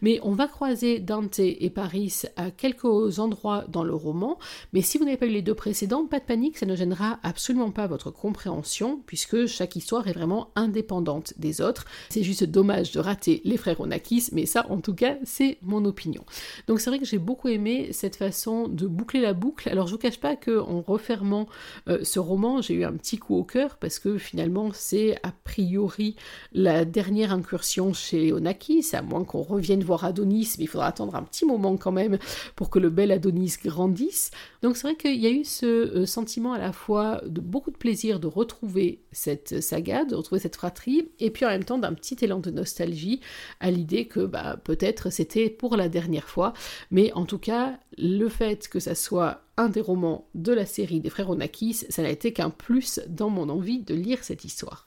Mais 0.03 0.21
on 0.23 0.33
va 0.33 0.47
croiser 0.47 0.99
Dante 0.99 1.39
et 1.39 1.71
Paris 1.71 2.23
à 2.37 2.51
quelques 2.51 3.19
endroits 3.19 3.65
dans 3.69 3.85
le 3.85 3.95
roman, 3.95 4.39
mais 4.73 4.83
si 4.83 4.99
vous 4.99 5.05
n'avez 5.05 5.17
pas 5.17 5.27
lu 5.27 5.33
les 5.33 5.43
deux 5.43 5.55
précédents, 5.55 6.07
pas 6.07 6.21
de 6.21 6.25
panique, 6.25 6.59
ça 6.59 6.67
ne 6.67 6.77
gênera 6.77 7.19
absolument 7.23 7.71
pas 7.71 7.87
votre 7.87 8.11
compréhension, 8.11 9.01
puisque 9.07 9.47
chaque 9.47 9.77
histoire 9.77 10.09
est 10.09 10.13
vraiment 10.13 10.51
indépendante 10.55 11.35
des 11.39 11.61
autres. 11.61 11.85
C'est 12.11 12.23
juste 12.23 12.45
dommage 12.45 12.93
de 12.93 13.01
rater 13.01 13.41
les 13.45 13.57
frères 13.57 13.81
Onakis, 13.81 14.29
mais 14.33 14.47
ça, 14.47 14.67
en 14.71 14.81
tout 14.81 14.95
cas, 14.95 15.17
c'est 15.25 15.59
mon 15.63 15.85
opinion. 15.85 16.25
Donc 16.67 16.81
c'est 16.81 16.91
vrai 16.91 16.99
que 16.99 17.05
j'ai 17.05 17.19
beaucoup 17.19 17.49
aimé 17.49 17.89
cette 17.93 18.17
façon 18.17 18.69
de 18.69 18.87
boucler 18.87 19.21
la 19.21 19.33
boucle. 19.33 19.69
Alors 19.69 19.87
je 19.87 19.93
vous 19.93 19.99
cache 19.99 20.21
pas 20.21 20.37
que 20.37 20.59
en 20.59 20.81
refermant 20.81 21.47
euh, 21.89 22.03
ce 22.03 22.19
roman, 22.19 22.61
j'ai 22.61 22.75
eu 22.75 22.85
un 22.85 22.93
petit 22.93 23.19
coup 23.19 23.37
au 23.37 23.45
cœur 23.45 23.77
parce 23.77 23.99
que 23.99 24.19
finalement 24.19 24.71
c'est 24.73 25.17
a 25.23 25.33
priori 25.45 26.17
la 26.53 26.85
dernière 26.85 27.33
incursion 27.33 27.93
chez 27.93 28.33
Onakis, 28.33 28.91
à 28.93 29.03
moins 29.03 29.25
qu'on 29.25 29.43
revienne 29.43 29.66
voir 29.85 30.05
Adonis, 30.05 30.55
mais 30.59 30.65
il 30.65 30.69
faudra 30.69 30.87
attendre 30.87 31.15
un 31.15 31.23
petit 31.23 31.45
moment 31.45 31.77
quand 31.77 31.93
même 31.93 32.19
pour 32.55 32.71
que 32.71 32.79
le 32.79 32.91
bel 32.91 33.11
Adonis 33.13 33.55
grandisse. 33.65 34.31
Donc 34.63 34.77
c'est 34.77 34.89
vrai 34.89 34.97
qu'il 34.97 35.21
y 35.21 35.27
a 35.27 35.31
eu 35.31 35.45
ce 35.45 35.67
euh, 35.67 36.07
sentiment 36.07 36.53
à 36.53 36.59
la 36.59 36.73
fois 36.73 37.23
de 37.27 37.41
beaucoup 37.41 37.71
de 37.71 37.77
plaisir 37.77 38.21
de 38.21 38.27
retrouver 38.27 39.03
cette 39.13 39.61
saga, 39.61 40.05
de 40.05 40.15
retrouver 40.15 40.41
cette 40.41 40.57
fratrie, 40.57 41.09
et 41.19 41.31
puis 41.31 41.45
en 41.45 41.49
même 41.49 41.65
temps 41.65 41.79
d'un 41.79 41.95
petit 41.95 42.17
élan 42.23 42.41
de 42.41 42.51
nostalgie 42.51 43.21
à 43.61 43.71
l'idée 43.71 44.07
que 44.07 44.21
bah, 44.21 44.57
peut-être 44.63 45.11
c'était 45.11 45.51
pour 45.51 45.77
la 45.77 45.89
dernière 45.89 46.29
fois, 46.29 46.53
mais 46.91 47.13
en 47.13 47.25
tout 47.25 47.39
cas, 47.39 47.79
le 47.99 48.29
fait 48.29 48.69
que 48.69 48.81
ça 48.81 48.95
soit 48.95 49.43
un 49.57 49.69
des 49.69 49.81
romans 49.81 50.29
de 50.35 50.53
la 50.53 50.67
série 50.67 51.01
des 51.01 51.11
frères 51.11 51.31
Onakis, 51.31 51.87
ça 51.89 52.03
n'a 52.03 52.11
été 52.11 52.33
qu'un 52.33 52.51
plus 52.51 53.01
dans 53.09 53.31
mon 53.31 53.49
envie 53.49 53.81
de 53.81 53.95
lire 53.95 54.23
cette 54.23 54.45
histoire. 54.45 54.87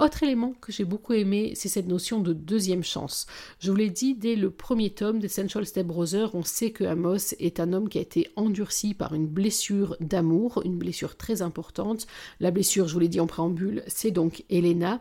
Autre 0.00 0.24
élément 0.24 0.54
que 0.60 0.72
j'ai 0.72 0.84
beaucoup 0.84 1.12
aimé, 1.12 1.52
c'est 1.54 1.68
cette 1.68 1.86
notion 1.86 2.18
de 2.18 2.32
deuxième 2.32 2.82
chance. 2.82 3.26
Je 3.60 3.70
vous 3.70 3.76
l'ai 3.76 3.90
dit, 3.90 4.16
dès 4.16 4.34
le 4.34 4.50
premier 4.50 4.90
tome 4.90 5.20
d'Essential 5.20 5.64
Step 5.64 5.86
Brother, 5.86 6.34
on 6.34 6.42
sait 6.42 6.72
que 6.72 6.82
Amos 6.82 7.32
est 7.38 7.60
un 7.60 7.72
homme 7.72 7.88
qui 7.88 7.98
a 7.98 8.00
été 8.00 8.28
endurci 8.34 8.94
par 8.94 9.14
une 9.14 9.28
blessure 9.28 9.96
d'amour, 10.00 10.62
une 10.64 10.78
blessure 10.78 11.16
très 11.16 11.42
importante. 11.42 12.08
La 12.40 12.50
blessure, 12.50 12.88
je 12.88 12.94
vous 12.94 12.98
l'ai 12.98 13.08
dit 13.08 13.20
en 13.20 13.28
préambule, 13.28 13.84
c'est 13.86 14.10
donc 14.10 14.44
Elena. 14.50 15.00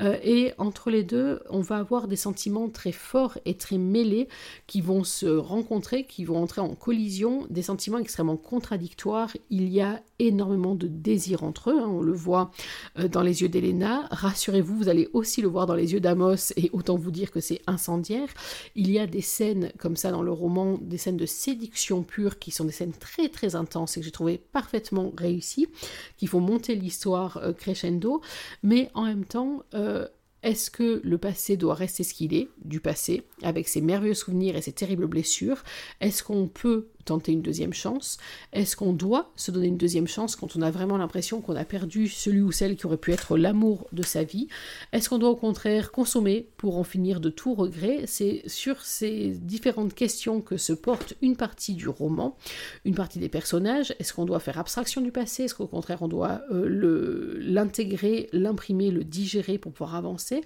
Euh, 0.00 0.16
et 0.22 0.54
entre 0.56 0.88
les 0.88 1.04
deux, 1.04 1.40
on 1.50 1.60
va 1.60 1.76
avoir 1.76 2.08
des 2.08 2.16
sentiments 2.16 2.70
très 2.70 2.92
forts 2.92 3.36
et 3.44 3.58
très 3.58 3.76
mêlés 3.76 4.26
qui 4.66 4.80
vont 4.80 5.04
se 5.04 5.26
rencontrer, 5.26 6.06
qui 6.06 6.24
vont 6.24 6.42
entrer 6.42 6.62
en 6.62 6.74
collision, 6.74 7.46
des 7.50 7.62
sentiments 7.62 7.98
extrêmement 7.98 8.38
contradictoires. 8.38 9.36
Il 9.50 9.68
y 9.68 9.82
a 9.82 10.02
énormément 10.20 10.74
de 10.74 10.86
désir 10.86 11.42
entre 11.42 11.70
eux, 11.70 11.80
hein. 11.80 11.88
on 11.88 12.02
le 12.02 12.12
voit 12.12 12.50
euh, 12.98 13.08
dans 13.08 13.22
les 13.22 13.42
yeux 13.42 13.48
d'Elena 13.48 14.06
rassurez-vous, 14.10 14.76
vous 14.76 14.88
allez 14.88 15.08
aussi 15.12 15.42
le 15.42 15.48
voir 15.48 15.66
dans 15.66 15.74
les 15.74 15.92
yeux 15.92 16.00
d'Amos, 16.00 16.52
et 16.56 16.70
autant 16.72 16.96
vous 16.96 17.10
dire 17.10 17.30
que 17.30 17.40
c'est 17.40 17.62
incendiaire. 17.66 18.28
Il 18.74 18.90
y 18.90 18.98
a 18.98 19.06
des 19.06 19.22
scènes 19.22 19.72
comme 19.78 19.96
ça 19.96 20.10
dans 20.10 20.22
le 20.22 20.32
roman, 20.32 20.78
des 20.80 20.98
scènes 20.98 21.16
de 21.16 21.26
séduction 21.26 22.02
pure, 22.02 22.38
qui 22.38 22.50
sont 22.50 22.64
des 22.64 22.72
scènes 22.72 22.92
très 22.92 23.28
très 23.28 23.54
intenses 23.54 23.96
et 23.96 24.00
que 24.00 24.04
j'ai 24.04 24.12
trouvé 24.12 24.38
parfaitement 24.38 25.12
réussies, 25.16 25.68
qui 26.16 26.26
font 26.26 26.40
monter 26.40 26.74
l'histoire 26.74 27.38
euh, 27.38 27.52
crescendo, 27.52 28.20
mais 28.62 28.90
en 28.94 29.04
même 29.04 29.24
temps... 29.24 29.62
Euh, 29.74 30.06
est-ce 30.42 30.70
que 30.70 31.02
le 31.04 31.18
passé 31.18 31.58
doit 31.58 31.74
rester 31.74 32.02
ce 32.02 32.14
qu'il 32.14 32.32
est, 32.32 32.48
du 32.64 32.80
passé, 32.80 33.24
avec 33.42 33.68
ses 33.68 33.82
merveilleux 33.82 34.14
souvenirs 34.14 34.56
et 34.56 34.62
ses 34.62 34.72
terribles 34.72 35.06
blessures? 35.06 35.62
Est-ce 36.00 36.22
qu'on 36.22 36.48
peut 36.48 36.88
tenter 37.04 37.32
une 37.32 37.42
deuxième 37.42 37.72
chance. 37.72 38.18
Est-ce 38.52 38.76
qu'on 38.76 38.92
doit 38.92 39.30
se 39.36 39.50
donner 39.50 39.68
une 39.68 39.76
deuxième 39.76 40.06
chance 40.06 40.36
quand 40.36 40.56
on 40.56 40.62
a 40.62 40.70
vraiment 40.70 40.96
l'impression 40.96 41.40
qu'on 41.40 41.56
a 41.56 41.64
perdu 41.64 42.08
celui 42.08 42.40
ou 42.40 42.52
celle 42.52 42.76
qui 42.76 42.86
aurait 42.86 42.96
pu 42.96 43.12
être 43.12 43.36
l'amour 43.36 43.88
de 43.92 44.02
sa 44.02 44.24
vie? 44.24 44.48
Est-ce 44.92 45.08
qu'on 45.08 45.18
doit 45.18 45.30
au 45.30 45.36
contraire 45.36 45.92
consommer 45.92 46.48
pour 46.56 46.78
en 46.78 46.84
finir 46.84 47.20
de 47.20 47.30
tout 47.30 47.54
regret? 47.54 48.04
C'est 48.06 48.42
sur 48.46 48.82
ces 48.82 49.30
différentes 49.30 49.94
questions 49.94 50.40
que 50.40 50.56
se 50.56 50.72
porte 50.72 51.14
une 51.22 51.36
partie 51.36 51.74
du 51.74 51.88
roman, 51.88 52.36
une 52.84 52.94
partie 52.94 53.18
des 53.18 53.28
personnages. 53.28 53.94
Est-ce 53.98 54.12
qu'on 54.12 54.24
doit 54.24 54.40
faire 54.40 54.58
abstraction 54.58 55.00
du 55.00 55.12
passé? 55.12 55.44
Est-ce 55.44 55.54
qu'au 55.54 55.66
contraire 55.66 56.02
on 56.02 56.08
doit 56.08 56.42
euh, 56.50 57.38
l'intégrer, 57.40 58.28
l'imprimer, 58.32 58.90
le 58.90 59.04
digérer 59.04 59.58
pour 59.58 59.72
pouvoir 59.72 59.94
avancer? 59.94 60.42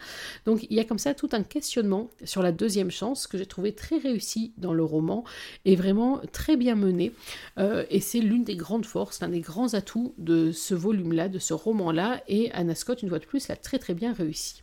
Donc 0.46 0.66
il 0.68 0.76
y 0.76 0.80
a 0.80 0.84
comme 0.84 0.98
ça 0.98 1.14
tout 1.14 1.28
un 1.32 1.42
questionnement 1.42 2.10
sur 2.24 2.42
la 2.42 2.52
deuxième 2.52 2.90
chance 2.90 3.26
que 3.26 3.38
j'ai 3.38 3.46
trouvé 3.46 3.72
très 3.72 3.98
réussi 3.98 4.52
dans 4.58 4.74
le 4.74 4.84
roman 4.84 5.24
et 5.64 5.76
vraiment 5.76 6.20
très 6.32 6.43
bien 6.56 6.74
mené. 6.74 7.12
Euh, 7.58 7.84
et 7.90 8.00
c'est 8.00 8.20
l'une 8.20 8.44
des 8.44 8.56
grandes 8.56 8.86
forces, 8.86 9.20
l'un 9.20 9.28
des 9.28 9.40
grands 9.40 9.74
atouts 9.74 10.14
de 10.18 10.52
ce 10.52 10.74
volume-là, 10.74 11.28
de 11.28 11.38
ce 11.38 11.54
roman-là. 11.54 12.22
Et 12.28 12.50
Anna 12.52 12.74
Scott, 12.74 13.02
une 13.02 13.08
fois 13.08 13.18
de 13.18 13.26
plus, 13.26 13.48
l'a 13.48 13.56
très 13.56 13.78
très 13.78 13.94
bien 13.94 14.12
réussi. 14.12 14.62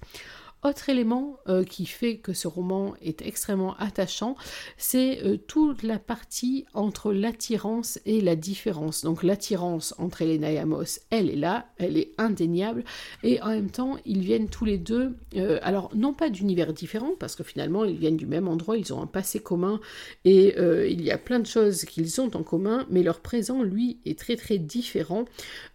Autre 0.64 0.90
élément 0.90 1.40
euh, 1.50 1.64
qui 1.64 1.88
fait 1.88 2.18
que 2.18 2.34
ce 2.34 2.48
roman 2.48 2.94
est 3.02 3.24
extrêmement 3.24 3.76
attachant, 3.78 4.36
c'est 4.78 5.26
euh, 5.26 5.38
toute 5.38 5.82
la 5.82 5.98
partie 5.98 6.66
entre 6.76 7.12
l'attirance 7.14 7.98
et 8.06 8.22
la 8.22 8.36
différence. 8.36 9.04
Donc 9.04 9.24
l'attirance 9.24 9.96
entre 9.98 10.22
Elena 10.22 10.52
et 10.52 10.60
Amos, 10.60 11.00
elle 11.10 11.32
est 11.32 11.36
là, 11.36 11.66
elle 11.80 11.98
est 11.98 12.12
indéniable, 12.20 12.84
et 13.24 13.42
en 13.42 13.48
même 13.48 13.72
temps, 13.72 13.98
ils 14.06 14.20
viennent 14.20 14.50
tous 14.50 14.66
les 14.66 14.78
deux, 14.78 15.16
euh, 15.36 15.58
alors 15.64 15.90
non 15.96 16.14
pas 16.14 16.30
d'univers 16.30 16.74
différents, 16.74 17.16
parce 17.20 17.36
que 17.36 17.44
finalement, 17.44 17.84
ils 17.84 17.98
viennent 17.98 18.18
du 18.18 18.28
même 18.28 18.48
endroit, 18.48 18.78
ils 18.78 18.94
ont 18.94 19.02
un 19.02 19.08
passé 19.08 19.40
commun, 19.40 19.80
et 20.26 20.56
il 20.90 21.02
y 21.02 21.10
a 21.10 21.18
plein 21.18 21.40
de 21.40 21.48
choses 21.48 21.86
qu'ils 21.86 22.22
ont 22.22 22.30
en 22.36 22.44
commun, 22.44 22.86
mais 22.92 23.02
leur 23.02 23.22
présent, 23.22 23.64
lui, 23.64 24.00
est 24.06 24.18
très 24.18 24.36
très 24.36 24.60
différent, 24.60 25.26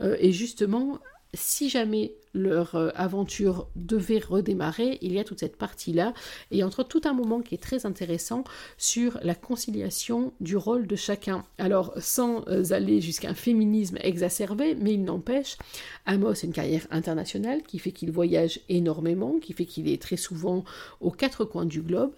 et 0.00 0.30
justement, 0.30 1.00
si 1.34 1.68
jamais 1.68 2.14
leur 2.36 2.74
euh, 2.74 2.90
aventure 2.94 3.68
devait 3.74 4.18
redémarrer, 4.18 4.98
il 5.00 5.12
y 5.12 5.18
a 5.18 5.24
toute 5.24 5.40
cette 5.40 5.56
partie-là, 5.56 6.12
et 6.50 6.62
entre 6.62 6.82
tout 6.82 7.00
un 7.04 7.14
moment 7.14 7.40
qui 7.40 7.54
est 7.54 7.62
très 7.62 7.86
intéressant 7.86 8.44
sur 8.76 9.18
la 9.22 9.34
conciliation 9.34 10.32
du 10.40 10.56
rôle 10.56 10.86
de 10.86 10.96
chacun. 10.96 11.44
Alors, 11.58 11.94
sans 11.98 12.46
euh, 12.48 12.72
aller 12.72 13.00
jusqu'à 13.00 13.30
un 13.30 13.34
féminisme 13.34 13.98
exacerbé, 14.02 14.74
mais 14.74 14.94
il 14.94 15.04
n'empêche, 15.04 15.56
Amos 16.04 16.30
a 16.30 16.44
une 16.44 16.52
carrière 16.52 16.86
internationale 16.90 17.62
qui 17.62 17.78
fait 17.78 17.92
qu'il 17.92 18.12
voyage 18.12 18.60
énormément, 18.68 19.38
qui 19.40 19.52
fait 19.52 19.64
qu'il 19.64 19.88
est 19.88 20.00
très 20.00 20.16
souvent 20.16 20.64
aux 21.00 21.10
quatre 21.10 21.44
coins 21.44 21.64
du 21.64 21.80
globe, 21.80 22.12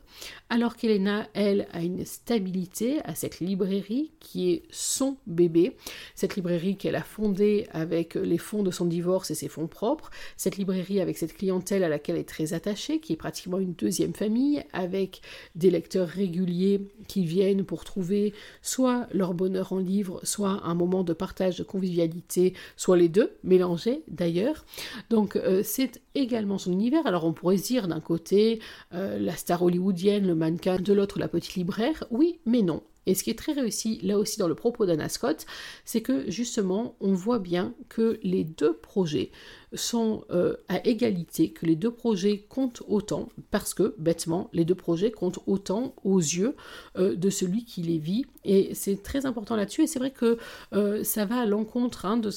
alors 0.51 0.77
qu'Elena, 0.77 1.29
elle, 1.35 1.69
a 1.73 1.83
une 1.83 2.05
stabilité 2.05 3.01
à 3.05 3.15
cette 3.15 3.41
librairie 3.41 4.11
qui 4.19 4.51
est 4.51 4.63
son 4.71 5.17
bébé, 5.27 5.77
cette 6.15 6.37
librairie 6.37 6.77
qu'elle 6.77 6.97
a 6.97 7.03
fondée 7.03 7.69
avec 7.71 8.15
les 8.15 8.39
fonds 8.39 8.63
de 8.63 8.71
son 8.71 8.87
divorce 8.87 9.31
et 9.31 9.35
ses 9.35 9.49
fonds 9.49 9.69
propres, 9.69 10.08
cette 10.37 10.57
librairie 10.57 11.01
avec 11.01 11.19
cette 11.19 11.37
clientèle 11.37 11.85
à 11.85 11.89
laquelle 11.89 12.17
elle 12.17 12.23
est 12.23 12.25
très 12.25 12.55
attachée, 12.55 13.01
qui 13.01 13.13
est 13.13 13.17
pratiquement 13.17 13.59
une 13.59 13.75
deuxième 13.75 14.15
famille, 14.15 14.63
avec 14.73 15.21
des 15.55 15.71
lecteurs 15.71 16.09
réguliers 16.09 16.81
qui 17.07 17.25
viennent 17.25 17.65
pour 17.65 17.85
trouver 17.85 18.33
soit 18.63 19.07
leur 19.13 19.35
bonheur 19.35 19.73
en 19.73 19.79
livre, 19.79 20.21
soit 20.23 20.61
un 20.65 20.75
moment 20.75 21.05
de 21.05 21.13
partage, 21.13 21.59
de 21.59 21.65
convivialité, 21.65 22.55
soit 22.77 22.97
les 22.97 23.09
deux, 23.09 23.33
mélangés 23.45 24.03
d'ailleurs. 24.09 24.65
Donc 25.11 25.37
euh, 25.37 25.63
c'est 25.65 26.01
également 26.15 26.59
son 26.59 26.73
univers. 26.73 27.07
Alors 27.07 27.25
on 27.25 27.33
pourrait 27.33 27.57
dire 27.57 27.89
d'un 27.89 28.01
côté 28.01 28.61
euh, 28.95 29.19
la 29.19 29.37
star 29.37 29.63
hollywoodienne, 29.63 30.27
le 30.27 30.35
mannequin, 30.35 30.77
de 30.77 30.93
l'autre 30.93 31.19
la 31.19 31.29
petite 31.29 31.55
libraire. 31.55 32.05
Oui, 32.11 32.39
mais 32.47 32.63
non. 32.63 32.83
Et 33.07 33.15
ce 33.15 33.25
qui 33.25 33.31
est 33.31 33.39
très 33.39 33.53
réussi 33.53 33.99
là 34.03 34.19
aussi 34.19 34.39
dans 34.39 34.49
le 34.49 34.55
propos 34.55 34.85
d'Anna 34.85 35.09
Scott, 35.09 35.47
c'est 35.87 36.03
que 36.03 36.31
justement 36.31 36.95
on 37.01 37.15
voit 37.15 37.39
bien 37.39 37.73
que 37.89 38.21
les 38.23 38.45
deux 38.45 38.75
projets 38.75 39.31
sont 39.75 40.25
euh, 40.31 40.57
à 40.69 40.87
égalité, 40.87 41.51
que 41.51 41.67
les 41.67 41.77
deux 41.77 41.91
projets 41.91 42.47
comptent 42.49 42.83
autant, 42.89 43.29
parce 43.51 43.75
que 43.75 43.95
bêtement, 43.99 44.49
les 44.53 44.65
deux 44.65 44.75
projets 44.75 45.11
comptent 45.11 45.41
autant 45.47 45.95
aux 46.05 46.19
yeux 46.19 46.55
euh, 46.97 47.15
de 47.15 47.31
celui 47.31 47.65
qui 47.65 47.83
les 47.83 47.99
vit. 47.99 48.25
Et 48.45 48.75
c'est 48.75 49.03
très 49.03 49.27
important 49.27 49.57
là-dessus. 49.57 49.83
Et 49.83 49.87
c'est 49.87 49.99
vrai 49.99 50.11
que 50.11 50.39
euh, 50.73 51.05
ça 51.05 51.27
va 51.27 51.41
à 51.41 51.47
l'encontre 51.47 52.07
hein, 52.07 52.17
de, 52.17 52.31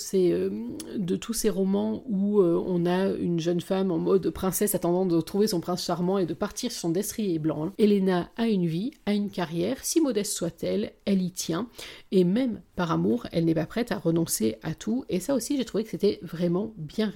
de 0.98 1.16
tous 1.16 1.34
ces 1.34 1.50
romans 1.50 2.04
où 2.10 2.42
on 2.42 2.86
a 2.86 3.10
une 3.10 3.40
jeune 3.40 3.62
femme 3.62 3.92
en 3.92 3.98
mode 3.98 4.30
princesse 4.30 4.76
attendant 4.76 5.06
de 5.06 5.22
trouver 5.22 5.48
son 5.48 5.62
prince 5.62 5.86
charmant 5.86 6.18
et 6.18 6.26
de 6.26 6.34
partir 6.34 6.72
sur 6.72 6.82
son 6.82 6.90
destrier 6.90 7.40
blanc. 7.40 7.72
Elena 7.78 8.30
a 8.36 8.48
une 8.48 8.66
vie, 8.66 8.92
a 9.06 9.14
une 9.14 9.30
carrière, 9.30 9.78
si 9.84 10.02
modeste 10.02 10.34
soit-elle, 10.34 10.94
elle 11.06 11.22
y 11.22 11.32
tient. 11.32 11.70
Et 12.12 12.24
même 12.24 12.62
par 12.76 12.92
amour, 12.92 13.28
elle 13.32 13.46
n'est 13.46 13.56
pas 13.56 13.66
prête 13.66 13.92
à 13.92 13.98
renoncer 13.98 14.58
à 14.64 14.74
tout. 14.74 15.06
Et 15.08 15.20
ça 15.20 15.36
aussi, 15.36 15.58
j'ai 15.58 15.66
trouvé 15.66 15.84
que 15.84 15.90
c'était 15.92 16.20
vraiment 16.22 16.74
bien 16.78 17.10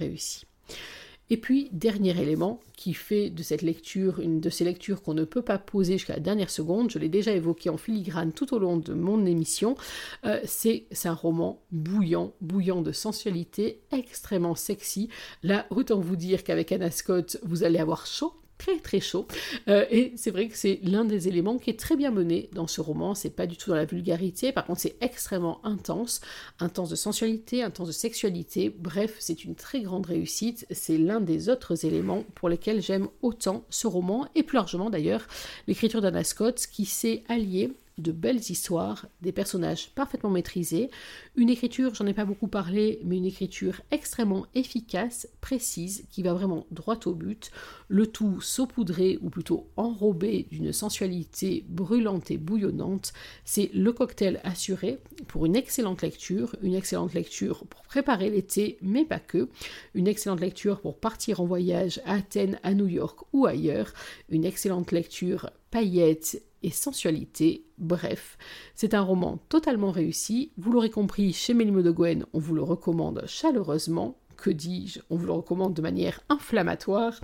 Et 1.28 1.36
puis, 1.36 1.68
dernier 1.72 2.20
élément 2.20 2.60
qui 2.76 2.94
fait 2.94 3.30
de 3.30 3.42
cette 3.42 3.62
lecture 3.62 4.20
une 4.20 4.40
de 4.40 4.48
ces 4.48 4.64
lectures 4.64 5.02
qu'on 5.02 5.14
ne 5.14 5.24
peut 5.24 5.42
pas 5.42 5.58
poser 5.58 5.94
jusqu'à 5.94 6.14
la 6.14 6.20
dernière 6.20 6.50
seconde, 6.50 6.90
je 6.90 6.98
l'ai 7.00 7.08
déjà 7.08 7.32
évoqué 7.32 7.68
en 7.68 7.76
filigrane 7.76 8.32
tout 8.32 8.54
au 8.54 8.58
long 8.60 8.76
de 8.76 8.94
mon 8.94 9.26
émission, 9.26 9.76
euh, 10.24 10.40
c'est 10.44 10.86
un 11.04 11.14
roman 11.14 11.60
bouillant, 11.72 12.32
bouillant 12.40 12.80
de 12.80 12.92
sensualité, 12.92 13.80
extrêmement 13.90 14.54
sexy. 14.54 15.08
Là, 15.42 15.66
autant 15.70 15.98
vous 15.98 16.16
dire 16.16 16.44
qu'avec 16.44 16.70
Anna 16.70 16.92
Scott, 16.92 17.38
vous 17.42 17.64
allez 17.64 17.80
avoir 17.80 18.06
chaud 18.06 18.34
très 18.58 18.78
très 18.78 19.00
chaud. 19.00 19.26
Euh, 19.68 19.84
et 19.90 20.12
c'est 20.16 20.30
vrai 20.30 20.48
que 20.48 20.56
c'est 20.56 20.80
l'un 20.82 21.04
des 21.04 21.28
éléments 21.28 21.58
qui 21.58 21.70
est 21.70 21.78
très 21.78 21.96
bien 21.96 22.10
mené 22.10 22.48
dans 22.52 22.66
ce 22.66 22.80
roman. 22.80 23.14
C'est 23.14 23.30
pas 23.30 23.46
du 23.46 23.56
tout 23.56 23.70
dans 23.70 23.76
la 23.76 23.84
vulgarité, 23.84 24.52
par 24.52 24.64
contre 24.64 24.80
c'est 24.80 24.96
extrêmement 25.00 25.64
intense, 25.64 26.20
intense 26.60 26.90
de 26.90 26.96
sensualité, 26.96 27.62
intense 27.62 27.88
de 27.88 27.92
sexualité. 27.92 28.74
Bref, 28.76 29.16
c'est 29.18 29.44
une 29.44 29.54
très 29.54 29.80
grande 29.80 30.06
réussite. 30.06 30.66
C'est 30.70 30.98
l'un 30.98 31.20
des 31.20 31.48
autres 31.48 31.84
éléments 31.84 32.24
pour 32.34 32.48
lesquels 32.48 32.82
j'aime 32.82 33.08
autant 33.22 33.64
ce 33.70 33.86
roman 33.86 34.28
et 34.34 34.42
plus 34.42 34.56
largement 34.56 34.90
d'ailleurs 34.90 35.26
l'écriture 35.66 36.00
d'Anna 36.00 36.24
Scott 36.24 36.66
qui 36.70 36.84
s'est 36.84 37.24
alliée 37.28 37.72
de 37.98 38.12
belles 38.12 38.50
histoires, 38.50 39.06
des 39.22 39.32
personnages 39.32 39.90
parfaitement 39.94 40.30
maîtrisés, 40.30 40.90
une 41.34 41.48
écriture, 41.48 41.94
j'en 41.94 42.06
ai 42.06 42.12
pas 42.12 42.24
beaucoup 42.24 42.48
parlé, 42.48 43.00
mais 43.04 43.16
une 43.16 43.24
écriture 43.24 43.80
extrêmement 43.90 44.46
efficace, 44.54 45.28
précise, 45.40 46.04
qui 46.10 46.22
va 46.22 46.34
vraiment 46.34 46.66
droit 46.70 46.98
au 47.06 47.14
but, 47.14 47.50
le 47.88 48.06
tout 48.06 48.40
saupoudré 48.40 49.18
ou 49.22 49.30
plutôt 49.30 49.68
enrobé 49.76 50.46
d'une 50.50 50.72
sensualité 50.72 51.64
brûlante 51.68 52.30
et 52.30 52.36
bouillonnante. 52.36 53.12
C'est 53.44 53.70
le 53.72 53.92
cocktail 53.92 54.40
assuré 54.44 54.98
pour 55.28 55.46
une 55.46 55.56
excellente 55.56 56.02
lecture, 56.02 56.54
une 56.62 56.74
excellente 56.74 57.14
lecture 57.14 57.64
pour 57.66 57.82
préparer 57.82 58.30
l'été, 58.30 58.78
mais 58.82 59.04
pas 59.04 59.20
que, 59.20 59.48
une 59.94 60.08
excellente 60.08 60.40
lecture 60.40 60.80
pour 60.80 60.98
partir 60.98 61.40
en 61.40 61.46
voyage 61.46 62.00
à 62.04 62.16
Athènes, 62.16 62.58
à 62.62 62.74
New 62.74 62.88
York 62.88 63.20
ou 63.32 63.46
ailleurs, 63.46 63.92
une 64.28 64.44
excellente 64.44 64.92
lecture 64.92 65.50
paillettes 65.70 66.42
et 66.62 66.70
sensualité. 66.70 67.64
Bref, 67.78 68.38
c'est 68.74 68.94
un 68.94 69.02
roman 69.02 69.38
totalement 69.48 69.90
réussi. 69.90 70.52
Vous 70.56 70.72
l'aurez 70.72 70.90
compris, 70.90 71.32
chez 71.32 71.54
Mélimo 71.54 71.82
de 71.82 71.90
Gwen, 71.90 72.26
on 72.32 72.38
vous 72.38 72.54
le 72.54 72.62
recommande 72.62 73.24
chaleureusement. 73.26 74.18
Que 74.36 74.50
dis-je 74.50 75.00
On 75.08 75.16
vous 75.16 75.26
le 75.26 75.32
recommande 75.32 75.74
de 75.74 75.82
manière 75.82 76.20
inflammatoire. 76.28 77.18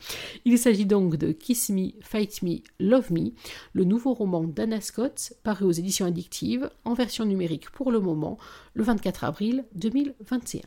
Il 0.45 0.59
s'agit 0.59 0.87
donc 0.87 1.17
de 1.17 1.33
Kiss 1.33 1.69
Me, 1.69 1.91
Fight 2.01 2.43
Me, 2.43 2.61
Love 2.81 3.13
Me, 3.13 3.33
le 3.75 3.85
nouveau 3.85 4.15
roman 4.15 4.45
d'Anna 4.45 4.81
Scott, 4.81 5.35
paru 5.43 5.67
aux 5.67 5.73
éditions 5.73 6.07
addictives, 6.07 6.71
en 6.85 6.95
version 6.95 7.27
numérique 7.27 7.71
pour 7.71 7.93
le 7.93 8.01
moment, 8.01 8.39
le 8.75 8.83
24 8.83 9.25
avril 9.25 9.65
2021. 9.75 10.63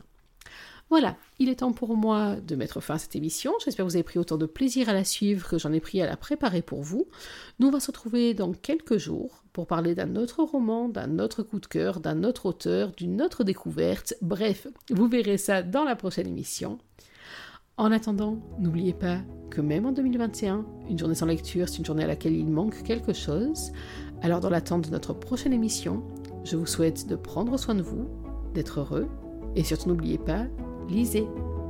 Voilà, 0.88 1.16
il 1.40 1.48
est 1.48 1.56
temps 1.56 1.72
pour 1.72 1.96
moi 1.96 2.36
de 2.36 2.54
mettre 2.54 2.80
fin 2.80 2.94
à 2.94 2.98
cette 2.98 3.16
émission. 3.16 3.52
J'espère 3.64 3.84
que 3.84 3.90
vous 3.90 3.96
avez 3.96 4.04
pris 4.04 4.20
autant 4.20 4.36
de 4.36 4.46
plaisir 4.46 4.88
à 4.88 4.92
la 4.92 5.02
suivre 5.02 5.48
que 5.48 5.58
j'en 5.58 5.72
ai 5.72 5.80
pris 5.80 6.00
à 6.00 6.06
la 6.06 6.16
préparer 6.16 6.62
pour 6.62 6.82
vous. 6.82 7.08
Nous, 7.58 7.66
on 7.66 7.72
va 7.72 7.80
se 7.80 7.88
retrouver 7.88 8.34
dans 8.34 8.52
quelques 8.52 8.96
jours 8.96 9.42
pour 9.52 9.66
parler 9.66 9.96
d'un 9.96 10.14
autre 10.14 10.44
roman, 10.44 10.88
d'un 10.88 11.18
autre 11.18 11.42
coup 11.42 11.58
de 11.58 11.66
cœur, 11.66 11.98
d'un 11.98 12.22
autre 12.22 12.46
auteur, 12.46 12.92
d'une 12.92 13.20
autre 13.20 13.42
découverte. 13.42 14.14
Bref, 14.22 14.68
vous 14.90 15.08
verrez 15.08 15.38
ça 15.38 15.62
dans 15.62 15.82
la 15.82 15.96
prochaine 15.96 16.28
émission. 16.28 16.78
En 17.78 17.90
attendant, 17.90 18.38
n'oubliez 18.58 18.94
pas 18.94 19.18
que 19.50 19.60
même 19.60 19.86
en 19.86 19.92
2021, 19.92 20.64
une 20.88 20.98
journée 20.98 21.14
sans 21.16 21.26
lecture, 21.26 21.68
c'est 21.68 21.78
une 21.78 21.84
journée 21.84 22.04
à 22.04 22.06
laquelle 22.06 22.34
il 22.34 22.46
manque 22.46 22.84
quelque 22.84 23.12
chose. 23.12 23.72
Alors 24.22 24.40
dans 24.40 24.50
l'attente 24.50 24.86
de 24.86 24.90
notre 24.90 25.14
prochaine 25.14 25.52
émission, 25.52 26.04
je 26.44 26.56
vous 26.56 26.64
souhaite 26.64 27.06
de 27.06 27.16
prendre 27.16 27.58
soin 27.58 27.74
de 27.74 27.82
vous, 27.82 28.08
d'être 28.54 28.80
heureux, 28.80 29.08
et 29.56 29.64
surtout 29.64 29.88
n'oubliez 29.88 30.16
pas 30.16 30.46
lisez. 30.88 31.26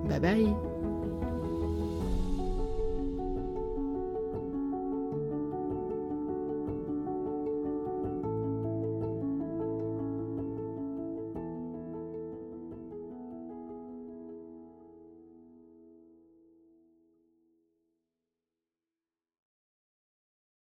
Bye 0.08 0.20
bye 0.20 0.75